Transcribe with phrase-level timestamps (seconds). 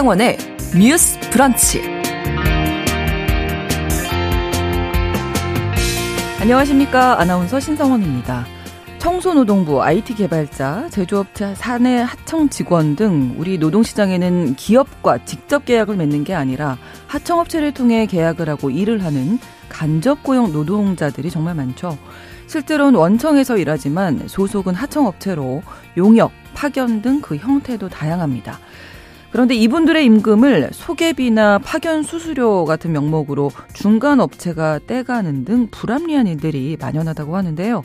[0.00, 0.38] 신성원의
[0.78, 1.82] 뉴스 브런치.
[6.40, 7.20] 안녕하십니까.
[7.20, 8.46] 아나운서 신성원입니다.
[8.98, 16.32] 청소노동부, IT 개발자, 제조업체, 사내 하청 직원 등 우리 노동시장에는 기업과 직접 계약을 맺는 게
[16.34, 21.98] 아니라 하청업체를 통해 계약을 하고 일을 하는 간접 고용 노동자들이 정말 많죠.
[22.46, 25.62] 실제로는 원청에서 일하지만 소속은 하청업체로
[25.98, 28.58] 용역, 파견 등 그 형태도 다양합니다.
[29.32, 37.36] 그런데 이분들의 임금을 소개비나 파견 수수료 같은 명목으로 중간 업체가 떼가는 등 불합리한 일들이 만연하다고
[37.36, 37.82] 하는데요.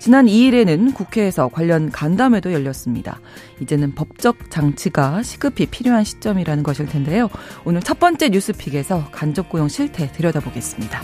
[0.00, 3.20] 지난 2일에는 국회에서 관련 간담회도 열렸습니다.
[3.60, 7.28] 이제는 법적 장치가 시급히 필요한 시점이라는 것일 텐데요.
[7.64, 11.02] 오늘 첫 번째 뉴스픽에서 간접 고용 실태 들여다보겠습니다.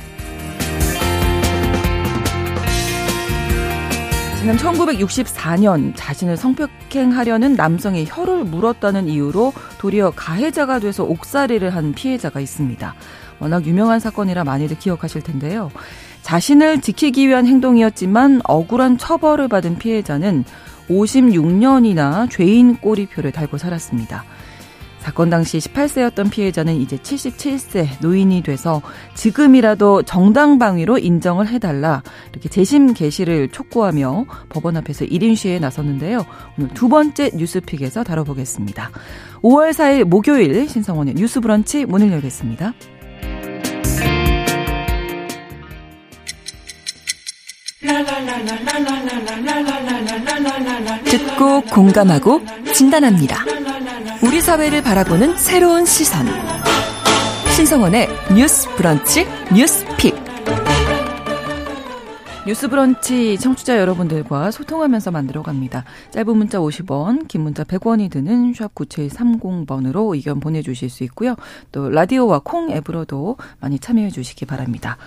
[4.47, 12.95] 지난 1964년 자신을 성폭행하려는 남성의 혀를 물었다는 이유로 도리어 가해자가 돼서 옥살이를 한 피해자가 있습니다.
[13.41, 15.73] 워낙 유명한 사건이라 많이들 기억하실 텐데요.
[16.23, 20.45] 자신을 지키기 위한 행동이었지만 억울한 처벌을 받은 피해자는
[20.89, 24.23] 56년이나 죄인 꼬리표를 달고 살았습니다.
[25.07, 28.83] 사건 당시 18세였던 피해자는 이제 77세 노인이 돼서
[29.15, 36.27] 지금이라도 정당 방위로 인정을 해달라 이렇게 재심 개시를 촉구하며 법원 앞에서 1인 시위에 나섰는데요.
[36.59, 38.91] 오늘 두 번째 뉴스픽에서 다뤄보겠습니다.
[39.43, 42.75] 5월 4일 목요일 신성원의 뉴스 브런치 문을 열겠습니다.
[51.05, 53.45] 듣고 공감하고 진단합니다.
[54.37, 56.27] 우리 사회를 바라보는 새로운 시선.
[57.57, 58.07] 신성원의
[58.37, 60.15] 뉴스 브런치 뉴스 픽.
[62.47, 65.85] 뉴스 브런치 청취자 여러분들과 소통하면서 만들어 갑니다.
[66.11, 71.35] 짧은 문자 50원, 긴 문자 100원이 드는 샵 9730번으로 의견 보내주실 수 있고요.
[71.73, 74.99] 또 라디오와 콩 앱으로도 많이 참여해 주시기 바랍니다.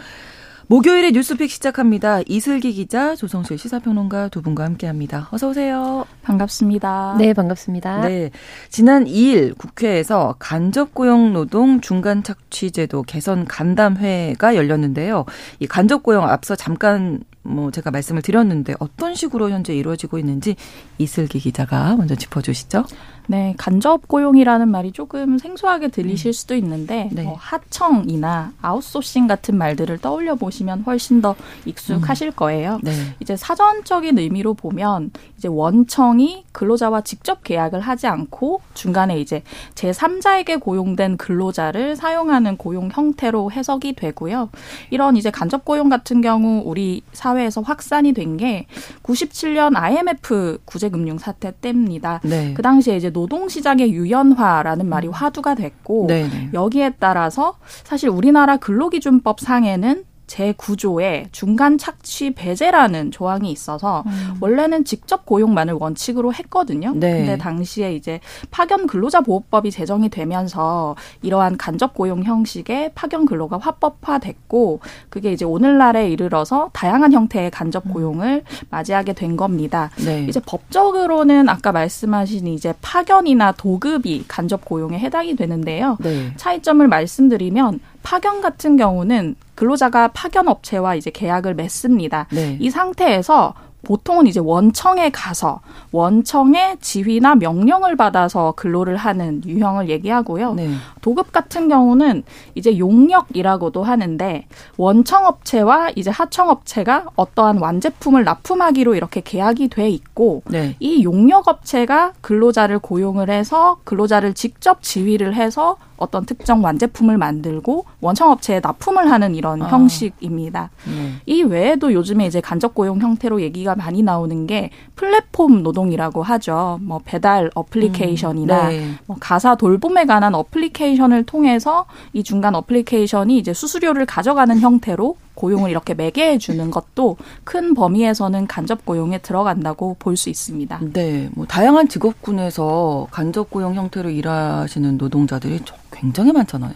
[0.70, 2.20] 목요일의 뉴스픽 시작합니다.
[2.28, 5.28] 이슬기 기자, 조성실 시사평론가 두 분과 함께합니다.
[5.32, 6.06] 어서 오세요.
[6.22, 7.16] 반갑습니다.
[7.18, 8.08] 네, 반갑습니다.
[8.08, 8.30] 네,
[8.70, 15.26] 지난 2일 국회에서 간접고용노동 중간착취제도 개선 간담회가 열렸는데요.
[15.60, 20.56] 이 간접고용 앞서 잠깐 뭐 제가 말씀을 드렸는데 어떤 식으로 현재 이루어지고 있는지
[21.00, 22.86] 이슬기 기자가 먼저 짚어주시죠.
[23.30, 26.34] 네, 간접 고용이라는 말이 조금 생소하게 들리실 음.
[26.34, 27.24] 수도 있는데 네.
[27.24, 31.36] 뭐 하청이나 아웃소싱 같은 말들을 떠올려 보시면 훨씬 더
[31.66, 32.34] 익숙하실 음.
[32.36, 32.80] 거예요.
[32.82, 32.92] 네.
[33.20, 39.44] 이제 사전적인 의미로 보면 이제 원청이 근로자와 직접 계약을 하지 않고 중간에 이제
[39.76, 44.50] 제3자에게 고용된 근로자를 사용하는 고용 형태로 해석이 되고요.
[44.90, 48.68] 이런 이제 간접 고용 같은 경우 우리 사회에서 확산이 된 게
[49.04, 52.22] 97년 IMF 구제금융 사태 때입니다.
[52.24, 52.54] 네.
[52.54, 55.14] 그 당시에 이제 노동시장의 유연화라는 말이 음.
[55.14, 56.52] 화두가 됐고 네네.
[56.54, 64.36] 여기에 따라서 사실 우리나라 근로기준법 상에는 제 구조에 중간 착취 배제라는 조항이 있어서 음.
[64.40, 66.94] 원래는 직접 고용만을 원칙으로 했거든요.
[66.96, 67.18] 네.
[67.18, 68.20] 근데 당시에 이제
[68.52, 76.10] 파견 근로자 보호법이 제정이 되면서 이러한 간접 고용 형식의 파견 근로가 합법화됐고 그게 이제 오늘날에
[76.12, 77.94] 이르러서 다양한 형태의 간접 음.
[77.94, 79.90] 고용을 맞이하게 된 겁니다.
[80.06, 80.28] 네.
[80.30, 85.98] 이제 법적으로는 아까 말씀하신 이제 파견이나 도급이 간접 고용에 해당이 되는데요.
[86.02, 86.32] 네.
[86.38, 92.28] 차이점을 말씀드리면 파견 같은 경우는 근로자가 파견 업체와 이제 계약을 맺습니다.
[92.32, 92.58] 네.
[92.60, 95.62] 이 상태에서 보통은 이제 원청에 가서
[95.92, 100.54] 원청의 지휘나 명령을 받아서 근로를 하는 유형을 얘기하고요.
[100.54, 100.70] 네.
[101.02, 102.24] 도급 같은 경우는
[102.56, 104.46] 이제 용역이라고도 하는데
[104.78, 110.76] 원청 업체와 이제 하청 업체가 어떠한 완제품을 납품하기로 이렇게 계약이 돼 있고 네.
[110.80, 118.60] 이 용역 업체가 근로자를 고용을 해서 근로자를 직접 지휘를 해서 어떤 특정 완제품을 만들고 원청업체에
[118.62, 119.68] 납품을 하는 이런 아.
[119.68, 120.70] 형식입니다.
[120.86, 121.14] 네.
[121.26, 126.80] 이 외에도 요즘에 이제 간접 고용 형태로 얘기가 많이 나오는 게 플랫폼 노동이라고 하죠.
[126.82, 128.70] 뭐 배달 어플리케이션이나 음.
[128.70, 128.90] 네.
[129.06, 135.94] 뭐 가사 돌봄에 관한 어플리케이션을 통해서 이 중간 어플리케이션이 이제 수수료를 가져가는 형태로 고용을 이렇게
[135.94, 137.16] 매개해 주는 것도
[137.46, 140.82] 큰 범위에서는 간접 고용에 들어간다고 볼 수 있습니다.
[140.92, 145.62] 네, 뭐 다양한 직업군에서 간접 고용 형태로 일하시는 노동자들이
[146.00, 146.74] 굉장히 많잖아요.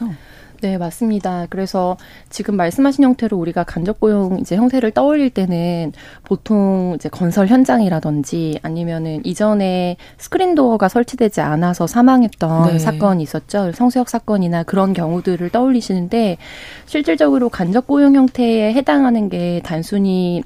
[0.64, 1.46] 네, 맞습니다.
[1.50, 1.98] 그래서
[2.30, 5.92] 지금 말씀하신 형태로 우리가 간접 고용 이제 형태를 떠올릴 때는
[6.24, 12.80] 보통 이제 건설 현장이라든지 아니면은 이전에 스크린 도어가 설치되지 않아서 사망했던 네.
[12.80, 13.74] 사건이 있었죠.
[13.74, 16.38] 성수역 사건이나 그런 경우들을 떠올리시는데
[16.86, 20.44] 실질적으로 간접 고용 형태에 해당하는 게 단순히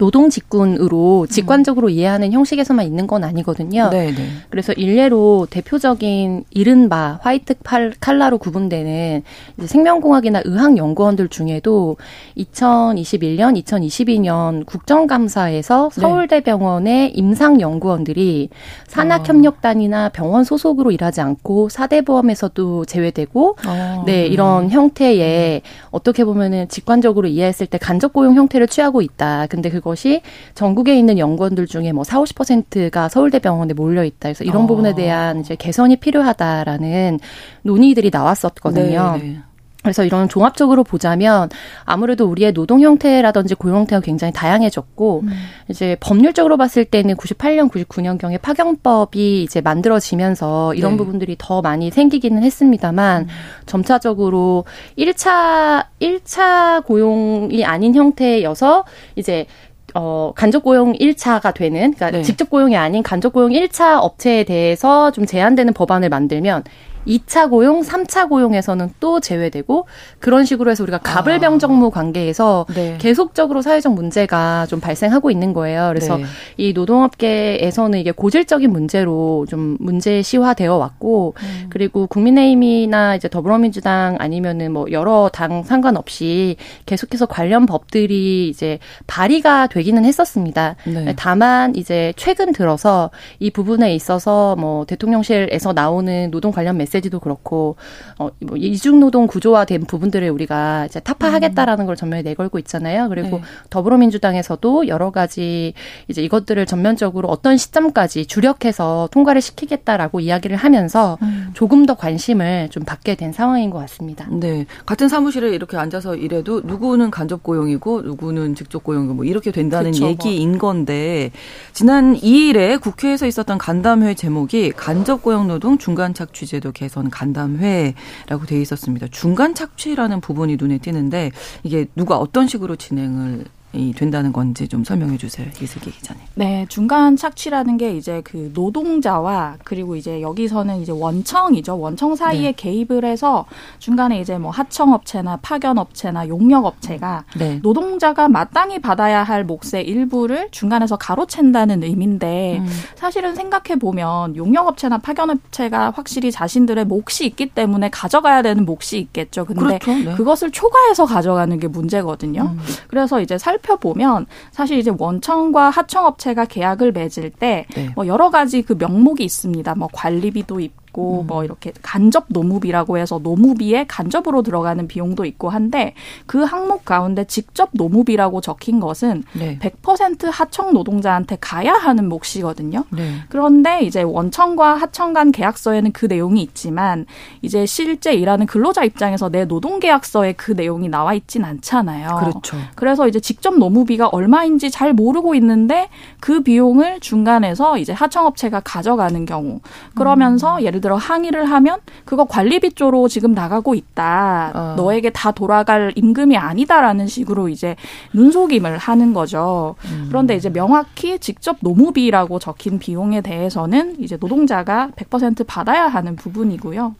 [0.00, 1.90] 노동 직군으로 직관적으로 음.
[1.90, 3.90] 이해하는 형식에서만 있는 건 아니거든요.
[3.90, 4.12] 네네.
[4.12, 4.28] 네.
[4.48, 7.56] 그래서 일례로 대표적인 이른바 화이트
[8.00, 9.22] 칼라로 구분되는
[9.62, 11.98] 생명공학이나 의학 연구원들 중에도
[12.38, 16.00] 2021년, 2022년 국정감사에서 네.
[16.00, 18.48] 서울대병원의 임상 연구원들이
[18.88, 25.60] 산학협력단이나 병원 소속으로 일하지 않고 사대보험에서도 제외되고, 어, 네 이런 형태의
[25.90, 29.46] 어떻게 보면은 직관적으로 이해했을 때 간접 고용 형태를 취하고 있다.
[29.48, 30.22] 근데 그거 것이
[30.54, 34.28] 전국에 있는 연구원들 중에 뭐 4, 50%가 서울대병원에 몰려 있다.
[34.28, 34.66] 그래서 이런 어.
[34.66, 37.18] 부분에 대한 이제 개선이 필요하다라는
[37.62, 39.18] 논의들이 나왔었거든요.
[39.18, 39.32] 네네.
[39.32, 39.40] 네.
[39.82, 41.48] 그래서 이런 종합적으로 보자면
[41.84, 45.30] 아무래도 우리의 노동 형태라든지 고용 형태가 굉장히 다양해졌고 음.
[45.68, 50.96] 이제 법률적으로 봤을 때는 98년, 99년 경에 파견법이 이제 만들어지면서 이런 네.
[50.98, 53.28] 부분들이 더 많이 생기기는 했습니다만 음.
[53.64, 54.64] 점차적으로
[54.98, 58.84] 1차 1차 고용이 아닌 형태여서
[59.16, 59.46] 이제
[59.94, 62.22] 어, 간접 고용 1차가 되는, 그러니까 네.
[62.22, 66.64] 직접 고용이 아닌 간접 고용 1차 업체에 대해서 좀 제한되는 법안을 만들면
[67.06, 69.86] 2차 고용, 3차 고용에서는 또 제외되고
[70.18, 71.90] 그런 식으로 해서 우리가 가불병정무 아.
[71.90, 72.98] 관계에서 네.
[72.98, 75.88] 계속적으로 사회적 문제가 좀 발생하고 있는 거예요.
[75.88, 76.24] 그래서 네.
[76.56, 81.66] 이 노동업계에서는 이게 고질적인 문제로 좀 문제시화되어 왔고 음.
[81.70, 86.56] 그리고 국민의힘이나 이제 더불어민주당 아니면은 뭐 여러 당 상관없이
[86.86, 90.76] 계속해서 관련 법들이 이제 발의가 되기는 했었습니다.
[90.86, 91.14] 네.
[91.16, 97.76] 다만 이제 최근 들어서 이 부분에 있어서 뭐 대통령실에서 나오는 노동 관련 메시지 메시지도 그렇고
[98.18, 101.86] 어, 뭐 이중 노동 구조화된 부분들을 우리가 이제 타파하겠다라는 음.
[101.86, 103.08] 걸 전면에 내걸고 있잖아요.
[103.08, 103.42] 그리고 네.
[103.70, 105.74] 더불어민주당에서도 여러 가지
[106.08, 111.50] 이제 이것들을 전면적으로 어떤 시점까지 주력해서 통과를 시키겠다라고 이야기를 하면서 음.
[111.54, 114.26] 조금 더 관심을 좀 받게 된 상황인 것 같습니다.
[114.30, 119.92] 네, 같은 사무실에 이렇게 앉아서 일해도 누구는 간접 고용이고 누구는 직접 고용이고 뭐 이렇게 된다는
[119.92, 121.30] 그쵸, 얘기인 건데
[121.72, 128.58] 지난 2일에 국회에서 있었던 간담회 제목이 간접 고용 노동 중간 착취 제도 개선 간담회라고 돼
[128.62, 129.06] 있었습니다.
[129.10, 131.30] 중간 착취라는 부분이 눈에 띄는데
[131.62, 135.46] 이게 누가 어떤 식으로 진행을 이 된다는 건지 좀 설명해 주세요.
[135.60, 136.22] 이슬기 기자님.
[136.34, 141.78] 네, 중간 착취라는 게 이제 그 노동자와 그리고 이제 여기서는 이제 원청이죠.
[141.78, 142.52] 원청 사이에 네.
[142.52, 143.46] 개입을 해서
[143.78, 147.60] 중간에 이제 뭐 하청 업체나 파견 업체나 용역 업체가 네.
[147.62, 152.66] 노동자가 마땅히 받아야 할 몫의 일부를 중간에서 가로챈다는 의미인데 음.
[152.96, 158.98] 사실은 생각해 보면 용역 업체나 파견 업체가 확실히 자신들의 몫이 있기 때문에 가져가야 되는 몫이
[158.98, 159.44] 있겠죠.
[159.44, 159.92] 근데 그렇죠.
[159.92, 160.16] 네.
[160.16, 162.42] 그것을 초과해서 가져가는 게 문제거든요.
[162.42, 162.60] 음.
[162.88, 167.92] 그래서 이제 살 살펴보면 사실 이제 원청과 하청업체가 계약을 맺을 때 뭐 네.
[168.06, 169.74] 여러 가지 그 명목이 있습니다.
[169.74, 171.26] 뭐 관리비도 있고 있고 음.
[171.26, 175.94] 뭐 이렇게 간접 노무비라고 해서 노무비에 간접으로 들어가는 비용도 있고 한데
[176.26, 179.58] 그 항목 가운데 직접 노무비라고 적힌 것은 네.
[179.60, 182.84] 100% 하청 노동자한테 가야 하는 몫이거든요.
[182.90, 183.14] 네.
[183.28, 187.06] 그런데 이제 원청과 하청 간 계약서에는 그 내용이 있지만
[187.42, 192.16] 이제 실제 일하는 근로자 입장에서 내 노동 계약서에 그 내용이 나와 있진 않잖아요.
[192.20, 192.56] 그렇죠.
[192.74, 195.88] 그래서 이제 직접 노무비가 얼마인지 잘 모르고 있는데
[196.20, 199.60] 그 비용을 중간에서 이제 하청업체가 가져가는 경우
[199.94, 200.62] 그러면서 음.
[200.62, 204.52] 예를 예를 들어 항의를 하면 그거 관리비 쪽으로 지금 나가고 있다.
[204.54, 204.74] 어.
[204.76, 207.76] 너에게 다 돌아갈 임금이 아니다라는 식으로 이제
[208.14, 209.76] 눈속임을 하는 거죠.
[209.84, 210.06] 음.
[210.08, 216.94] 그런데 이제 명확히 직접 노무비라고 적힌 비용에 대해서는 이제 노동자가 100% 받아야 하는 부분이고요.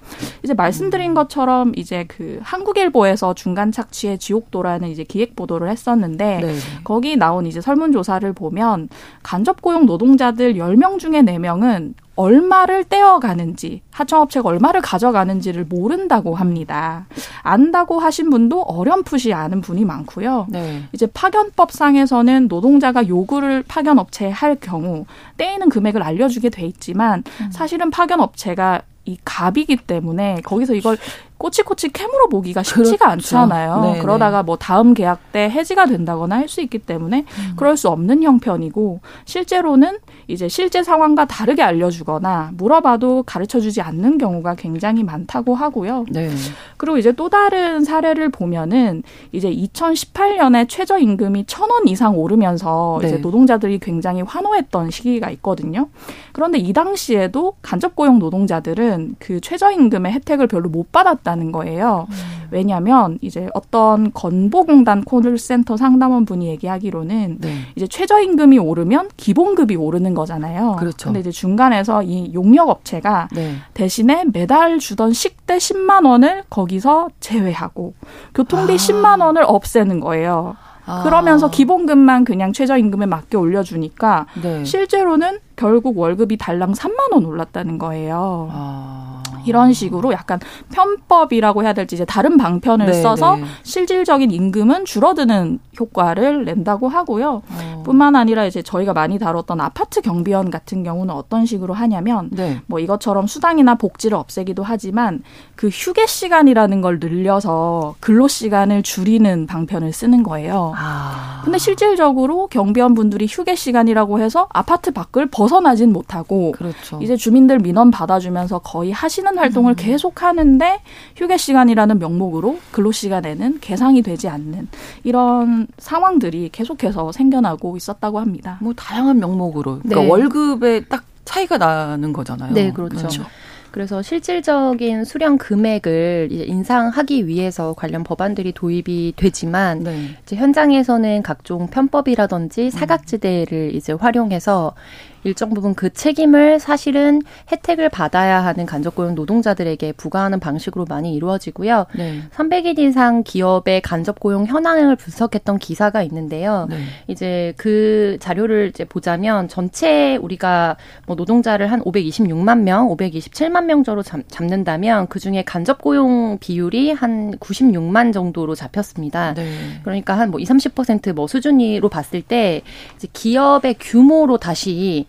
[0.45, 6.55] 이제 말씀드린 것처럼 이제 그 한국일보에서 중간 착취의 지옥도라는 이제 기획 보도를 했었는데 네.
[6.85, 8.89] 거기 나온 이제 설문조사를 보면
[9.23, 17.07] 간접 고용 노동자들 10명 중에 4명은 얼마를 떼어가는지 하청업체가 얼마를 가져가는지를 모른다고 합니다.
[17.43, 20.47] 안다고 하신 분도 어렴풋이 아는 분이 많고요.
[20.51, 20.83] 네.
[20.93, 25.07] 이제 파견법상에서는 노동자가 요구를 파견업체에 할 경우
[25.39, 27.51] 떼이는 금액을 알려주게 돼 있지만 음.
[27.51, 30.99] 사실은 파견업체가 이 갑이기 때문에 거기서 이걸
[31.41, 33.39] 꼬치꼬치 캐물어 보기가 쉽지가 그렇죠.
[33.39, 33.81] 않잖아요.
[33.81, 33.99] 네네.
[34.01, 37.53] 그러다가 뭐 다음 계약 때 해지가 된다거나 할 수 있기 때문에 음.
[37.57, 45.05] 그럴 수 없는 형편이고 실제로는 이제 실제 상황과 다르게 알려주거나 물어봐도 가르쳐주지 않는 경우가 굉장히
[45.05, 46.07] 많다고 하고요.
[46.11, 46.29] 네.
[46.77, 53.07] 그리고 이제 또 다른 사례를 보면은 이제 2018년에 최저임금이 천 원 이상 오르면서 네.
[53.09, 55.89] 이제 노동자들이 굉장히 환호했던 시기가 있거든요.
[56.33, 61.30] 그런데 이 당시에도 간접고용 노동자들은 그 최저임금의 혜택을 별로 못 받았다.
[61.31, 62.07] 있다는 거예요.
[62.11, 62.15] 음.
[62.51, 67.55] 왜냐하면 이제 어떤 건보공단 콜센터 상담원 분이 얘기하기로는 네.
[67.77, 70.77] 이제 최저임금이 오르면 기본급이 오르는 거잖아요.
[70.79, 71.07] 그렇죠.
[71.07, 73.55] 근데 이제 중간에서 이 용역 업체가 네.
[73.75, 77.95] 대신에 매달 주던 식대 10만 원을 거기서 제외하고
[78.35, 78.77] 교통비 아.
[78.77, 80.57] 10만 원을 없애는 거예요.
[80.87, 81.05] 아.
[81.05, 84.65] 그러면서 기본급만 그냥 최저임금에 맞게 올려주니까 네.
[84.65, 88.49] 실제로는 결국 월급이 달랑 3만 원 올랐다는 거예요.
[88.51, 89.20] 아.
[89.45, 90.39] 이런 식으로 약간
[90.73, 93.45] 편법이라고 해야 될지 이제 다른 방편을 네, 써서 네.
[93.63, 97.43] 실질적인 임금은 줄어드는 효과를 낸다고 하고요.
[97.49, 97.83] 어.
[97.85, 102.61] 뿐만 아니라 이제 저희가 많이 다뤘던 아파트 경비원 같은 경우는 어떤 식으로 하냐면 네.
[102.67, 105.23] 뭐 이것처럼 수당이나 복지를 없애기도 하지만
[105.57, 110.75] 그 휴게 시간이라는 걸 늘려서 근로 시간을 줄이는 방편을 쓰는 거예요.
[110.77, 111.41] 아.
[111.45, 116.99] 근데 실질적으로 경비원 분들이 휴게 시간이라고 해서 아파트 밖을 벗어나진 못하고 그렇죠.
[117.03, 119.77] 이제 주민들 민원 받아주면서 거의 하시는 활동을 음.
[119.77, 120.81] 계속 하는데
[121.17, 124.69] 휴게 시간이라는 명목으로 근로 시간에는 계상이 되지 않는
[125.05, 128.59] 이런 상황들이 계속해서 생겨나고 있었다고 합니다.
[128.61, 130.09] 뭐 다양한 명목으로 그러니까 네.
[130.09, 132.53] 월급에 딱 차이가 나는 거잖아요.
[132.53, 132.97] 네, 그렇죠.
[132.97, 133.25] 그렇죠.
[133.71, 140.17] 그래서 실질적인 수령 금액을 인상하기 위해서 관련 법안들이 도입이 되지만 네.
[140.23, 144.75] 이제 현장에서는 각종 편법이라든지 사각지대를 이제 활용해서
[145.25, 147.21] 일정 부분 그 책임을 사실은
[147.53, 151.87] 혜택을 받아야 하는 간접고용 노동자들에게 부과하는 방식으로 많이 이루어지고요.
[151.95, 152.23] 네.
[152.35, 156.67] 300일 이상 기업의 간접고용 현황을 분석했던 기사가 있는데요.
[156.71, 156.79] 네.
[157.07, 164.03] 이제 그 자료를 이제 보자면 전체 우리가 뭐 노동자를 한 526만 명, 527만 명 정도
[164.03, 169.35] 잡, 잡는다면 그 중에 간접고용 비율이 한 96만 정도로 잡혔습니다.
[169.35, 169.53] 네.
[169.83, 172.63] 그러니까 한 뭐 20, 30%뭐 수준으로 봤을 때
[172.97, 175.07] 이제 기업의 규모로 다시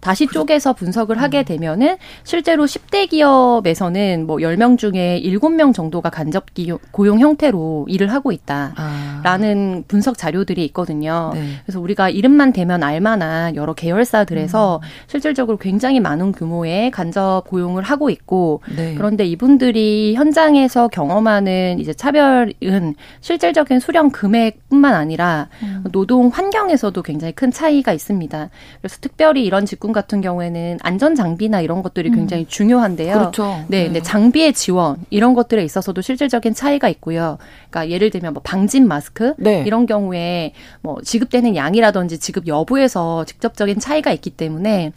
[0.00, 1.44] 다시 쪼개서 분석을 하게 음.
[1.44, 6.46] 되면은 실제로 10대 기업에서는 뭐 10명 중에 7명 정도가 간접
[6.90, 9.82] 고용 형태로 일을 하고 있다라는 아.
[9.88, 11.30] 분석 자료들이 있거든요.
[11.34, 11.48] 네.
[11.64, 14.88] 그래서 우리가 이름만 대면 알만한 여러 계열사들에서 음.
[15.06, 18.94] 실질적으로 굉장히 많은 규모의 간접 고용을 하고 있고 네.
[18.96, 25.84] 그런데 이분들이 현장에서 경험하는 이제 차별은 실질적인 수령 금액뿐만 아니라 음.
[25.92, 28.50] 노동 환경에서도 굉장히 큰 차이가 있습니다.
[28.80, 32.14] 그래서 특별히 이런 직군 같은 경우에는 안전 장비나 이런 것들이 음.
[32.14, 32.46] 굉장히 음.
[32.46, 33.14] 중요한데요.
[33.14, 33.64] 그렇죠.
[33.68, 34.02] 네, 네, 네.
[34.02, 37.38] 장비의 지원 이런 것들에 있어서도 실질적인 차이가 있고요.
[37.70, 39.64] 그러니까 예를 들면 뭐 방진 마스크 네.
[39.66, 40.52] 이런 경우에
[40.82, 44.92] 뭐 지급되는 양이라든지 지급 여부에서 직접적인 차이가 있기 때문에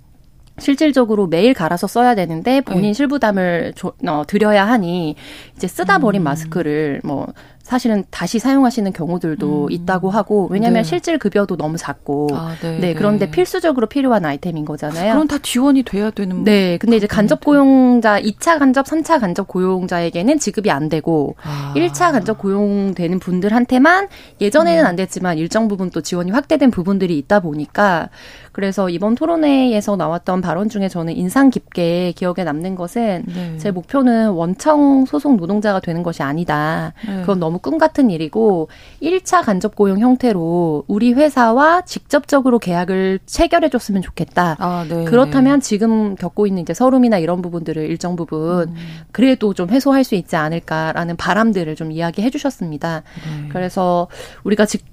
[0.59, 2.93] 실질적으로 매일 갈아서 써야 되는데 본인 네.
[2.93, 5.15] 실부담을 조, 어, 드려야 하니
[5.55, 6.25] 이제 쓰다 버린 음.
[6.25, 7.27] 마스크를 뭐
[7.71, 9.71] 사실은 다시 사용하시는 경우들도 음.
[9.71, 10.83] 있다고 하고 왜냐하면 네.
[10.83, 12.79] 실질 급여도 너무 작고 아, 네.
[12.79, 12.93] 네.
[12.93, 13.31] 그런데 네.
[13.31, 15.13] 필수적으로 필요한 아이템인 거잖아요.
[15.13, 16.77] 그럼 다 지원이 돼야 되는 네.
[16.77, 21.73] 근데 이제 간접 고용자 2차 간접, 3차 간접 고용자에게는 지급이 안 되고 아.
[21.77, 24.09] 1차 간접 고용되는 분들한테만
[24.41, 24.85] 예전에는 음.
[24.85, 28.09] 안 됐지만 일정 부분 또 지원이 확대된 부분들이 있다 보니까
[28.51, 33.57] 그래서 이번 토론회에서 나왔던 발언 중에 저는 인상 깊게 기억에 남는 것은 네.
[33.57, 36.91] 제 목표는 원청 소속 노동자가 되는 것이 아니다.
[37.07, 37.21] 네.
[37.21, 38.69] 그건 너무 꿈 같은 일이고
[39.01, 44.57] 1차 간접 고용 형태로 우리 회사와 직접적으로 계약을 체결해 줬으면 좋겠다.
[44.59, 45.05] 아, 네.
[45.05, 48.75] 그렇다면 지금 겪고 있는 이제 서름이나 이런 부분들을 일정 부분 음.
[49.11, 53.03] 그래도 좀 해소할 수 있지 않을까라는 바람들을 좀 이야기해 주셨습니다.
[53.23, 53.49] 네.
[53.49, 54.07] 그래서
[54.43, 54.85] 우리가 직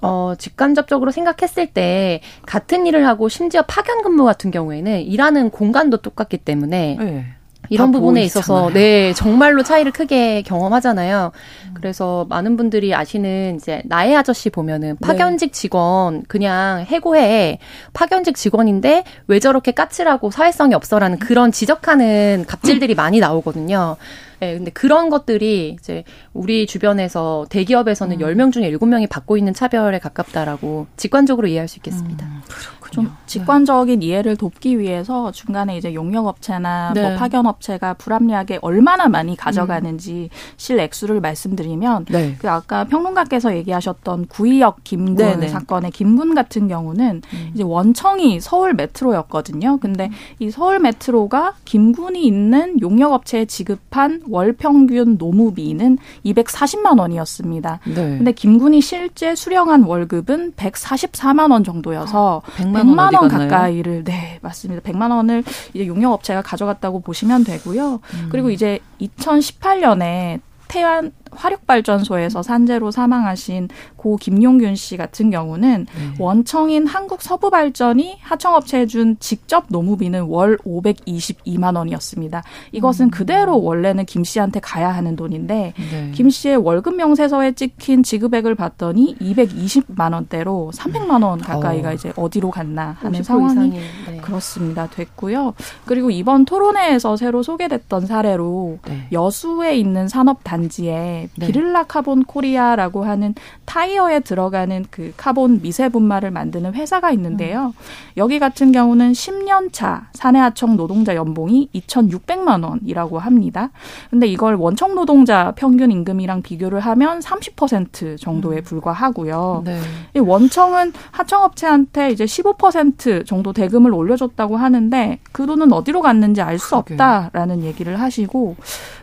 [0.00, 6.38] 어, 직간접적으로 생각했을 때 같은 일을 하고 심지어 파견 근무 같은 경우에는 일하는 공간도 똑같기
[6.38, 7.26] 때문에 네.
[7.68, 8.24] 이런 부분에 보이잖아요.
[8.24, 11.32] 있어서 네 정말로 차이를 크게 경험하잖아요.
[11.68, 11.74] 음.
[11.74, 15.06] 그래서 많은 분들이 아시는 이제 나의 아저씨 보면은 네.
[15.06, 17.58] 파견직 직원 그냥 해고해
[17.92, 23.96] 파견직 직원인데 왜 저렇게 까칠하고 사회성이 없어라는 그런 지적하는 갑질들이 많이 나오거든요.
[24.40, 28.26] 네, 근데 그런 것들이 이제 우리 주변에서 대기업에서는 음.
[28.26, 32.24] 10명 중에 7명이 받고 있는 차별에 가깝다라고 직관적으로 이해할 수 있겠습니다.
[32.24, 32.40] 음,
[32.90, 33.10] 좀 네.
[33.26, 34.06] 직관적인 네.
[34.06, 37.08] 이해를 돕기 위해서 중간에 이제 용역업체나 뭐 네.
[37.08, 40.36] 뭐 파견업체가 불합리하게 얼마나 많이 가져가는지 음.
[40.56, 42.36] 실 액수를 말씀드리면 네.
[42.38, 45.48] 그 아까 평론가께서 얘기하셨던 구의역 김군 네, 네.
[45.48, 47.50] 사건의 김군 같은 경우는 음.
[47.54, 49.78] 이제 원청이 서울 메트로였거든요.
[49.78, 50.12] 근데 음.
[50.38, 57.80] 이 서울 메트로가 김군이 있는 용역업체에 지급한 월 평균 노무비는 240만 원이었습니다.
[57.84, 57.94] 네.
[57.94, 64.82] 근데 김군이 실제 수령한 월급은 144만 원 정도여서 100만, 100만 원 가까이를 네, 맞습니다.
[64.82, 65.44] 100만 원을
[65.74, 68.00] 이제 용역업체가 가져갔다고 보시면 되고요.
[68.14, 68.28] 음.
[68.30, 76.14] 그리고 이제 2018년에 태안 화력발전소에서 산재로 사망하신 고 김용균 씨 같은 경우는 네.
[76.18, 82.42] 원청인 한국서부발전이 하청업체에 준 직접 노무비는 월 522만 원이었습니다.
[82.72, 83.10] 이것은 음.
[83.10, 86.12] 그대로 원래는 김 씨한테 가야 하는 돈인데 네.
[86.14, 91.92] 김 씨의 월급 명세서에 찍힌 지급액을 봤더니 220만 원대로 300만 원 가까이가 어.
[91.92, 94.16] 이제 어디로 갔나 하는 상황이 네.
[94.22, 94.86] 그렇습니다.
[94.88, 95.54] 됐고요.
[95.84, 99.08] 그리고 이번 토론회에서 새로 소개됐던 사례로 네.
[99.12, 101.46] 여수에 있는 산업 단지에 네.
[101.46, 103.34] 비를라 카본 코리아라고 하는
[103.64, 107.66] 타이어에 들어가는 그 카본 미세 분말을 만드는 회사가 있는데요.
[107.66, 107.72] 음.
[108.16, 113.70] 여기 같은 경우는 10년 차 사내 하청 노동자 연봉이 2,600만 원이라고 합니다.
[114.10, 118.62] 근데 이걸 원청 노동자 평균 임금이랑 비교를 하면 30% 정도에 음.
[118.62, 119.62] 불과하고요.
[119.64, 119.80] 네.
[120.14, 126.74] 이 원청은 하청업체한테 이제 15% 정도 대금을 올려줬다고 하는데 그 돈은 어디로 갔는지 알 수
[126.76, 128.56] 없다라는 얘기를 하시고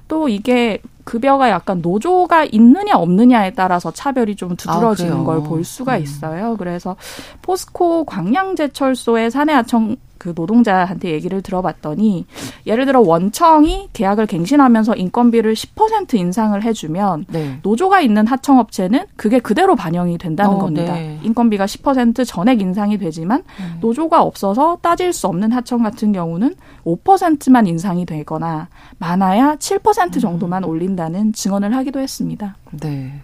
[0.10, 6.02] 또 이게 급여가 약간 노조가 있느냐 없느냐에 따라서 차별이 좀 두드러지는 아, 걸볼 수가 음.
[6.02, 6.58] 있어요.
[6.58, 6.98] 그래서
[7.42, 9.96] 포스코 광양제철소의 사내 하청
[10.26, 12.26] 그 노동자한테 얘기를 들어봤더니
[12.66, 17.60] 예를 들어 원청이 계약을 갱신하면서 인건비를 10% 인상을 해주면 네.
[17.62, 20.96] 노조가 있는 하청업체는 그게 그대로 반영이 된다는 어, 겁니다.
[20.96, 21.20] 네.
[21.22, 23.78] 인건비가 10% 전액 인상이 되지만 음.
[23.82, 26.56] 노조가 없어서 따질 수 없는 하청 같은 경우는
[26.86, 28.68] 5%만 인상이 되거나
[28.98, 30.70] 많아야 7% 정도만 음.
[30.70, 32.56] 올린다는 증언을 하기도 했습니다.
[32.72, 33.22] 네.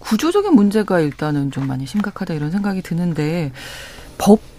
[0.00, 3.52] 구조적인 문제가 일단은 좀 많이 심각하다 이런 생각이 드는데
[4.18, 4.51] 법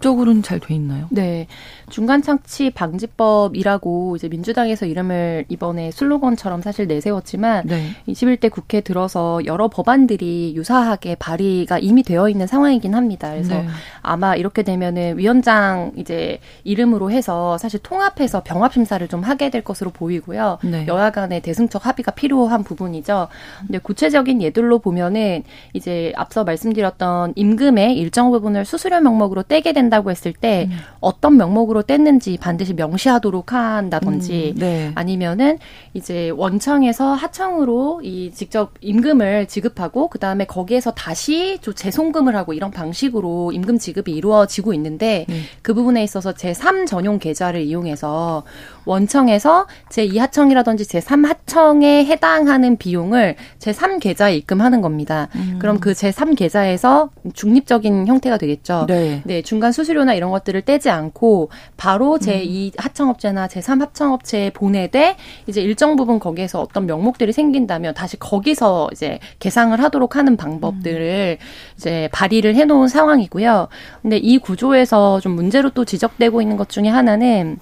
[0.00, 1.06] 법적으로는 잘 돼 있나요?
[1.10, 1.46] 네.
[1.90, 7.90] 중간 창치 방지법이라고 이제 민주당에서 이름을 이번에 슬로건처럼 사실 내세웠지만 네.
[8.08, 13.30] 21대 국회 들어서 여러 법안들이 유사하게 발의가 이미 되어 있는 상황이긴 합니다.
[13.30, 13.66] 그래서 네.
[14.02, 19.90] 아마 이렇게 되면은 위원장 이제 이름으로 해서 사실 통합해서 병합 심사를 좀 하게 될 것으로
[19.90, 20.58] 보이고요.
[20.62, 20.86] 네.
[20.86, 23.28] 여야 간의 대승적 합의가 필요한 부분이죠.
[23.60, 25.42] 근데 구체적인 예들로 보면은
[25.72, 30.78] 이제 앞서 말씀드렸던 임금의 일정 부분을 수수료 명목으로 떼게 된다고 했을 때 음.
[31.00, 34.92] 어떤 명목으로 명목으로 뗐는지 반드시 명시하도록 한다든지 음, 네.
[34.94, 35.58] 아니면은
[35.94, 43.52] 이제 원청에서 하청으로 이 직접 임금을 지급하고 그다음에 거기에서 다시 좀 재송금을 하고 이런 방식으로
[43.52, 45.40] 임금 지급이 이루어지고 있는데 네.
[45.62, 48.44] 그 부분에 있어서 제3 전용 계좌를 이용해서
[48.90, 55.28] 원청에서 제2하청이라든지 제3하청에 해당하는 비용을 제3계좌에 입금하는 겁니다.
[55.36, 55.58] 음.
[55.60, 58.86] 그럼 그 제3계좌에서 중립적인 형태가 되겠죠.
[58.88, 59.22] 네.
[59.24, 59.42] 네.
[59.42, 66.86] 중간 수수료나 이런 것들을 떼지 않고 바로 제2하청업체나 제3하청업체에 보내되 이제 일정 부분 거기에서 어떤
[66.86, 71.46] 명목들이 생긴다면 다시 거기서 이제 계상을 하도록 하는 방법들을 음.
[71.76, 73.68] 이제 발의를 해놓은 상황이고요.
[74.02, 77.58] 근데 이 구조에서 좀 문제로 또 지적되고 있는 것 중에 하나는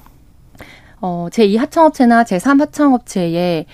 [1.01, 3.67] 어, 제2하청업체나 제3하청업체의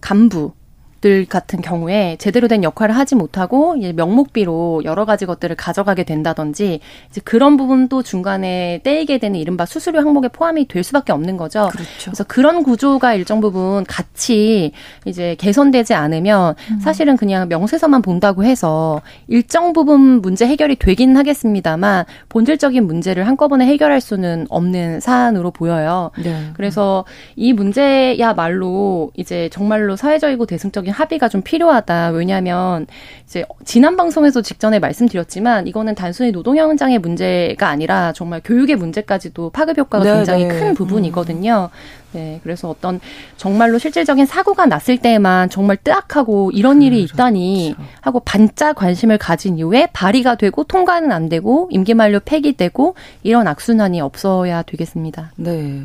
[0.00, 0.52] 간부,
[1.00, 6.80] 들 같은 경우에 제대로 된 역할을 하지 못하고 명목비로 여러 가지 것들을 가져가게 된다든지
[7.10, 11.68] 이제 그런 부분도 중간에 떼이게 되는 이른바 수수료 항목에 포함이 될 수밖에 없는 거죠.
[11.70, 11.88] 그렇죠.
[12.06, 14.72] 그래서 그런 구조가 일정 부분 같이
[15.04, 16.80] 이제 개선되지 않으면 음.
[16.80, 24.00] 사실은 그냥 명세서만 본다고 해서 일정 부분 문제 해결이 되긴 하겠습니다만 본질적인 문제를 한꺼번에 해결할
[24.00, 26.10] 수는 없는 사안으로 보여요.
[26.20, 26.50] 네.
[26.54, 27.04] 그래서
[27.36, 32.10] 이 문제야말로 이제 정말로 사회적이고 대승적인 정책적인 합의가 좀 필요하다.
[32.10, 32.86] 왜냐하면
[33.24, 39.78] 이제 지난 방송에서 직전에 말씀드렸지만 이거는 단순히 노동 현장의 문제가 아니라 정말 교육의 문제까지도 파급
[39.78, 40.48] 효과가 네, 굉장히 네.
[40.48, 41.68] 큰 부분이거든요.
[42.12, 43.00] 네, 그래서 어떤
[43.36, 47.14] 정말로 실질적인 사고가 났을 때만 정말 뜨악하고 이런 일이 그렇죠.
[47.14, 53.46] 있다니 하고 반짝 관심을 가진 이후에 발의가 되고 통과는 안 되고 임기 만료 폐기되고 이런
[53.46, 55.32] 악순환이 없어야 되겠습니다.
[55.36, 55.84] 네.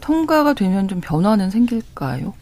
[0.00, 2.34] 통과가 되면 좀 변화는 생길까요?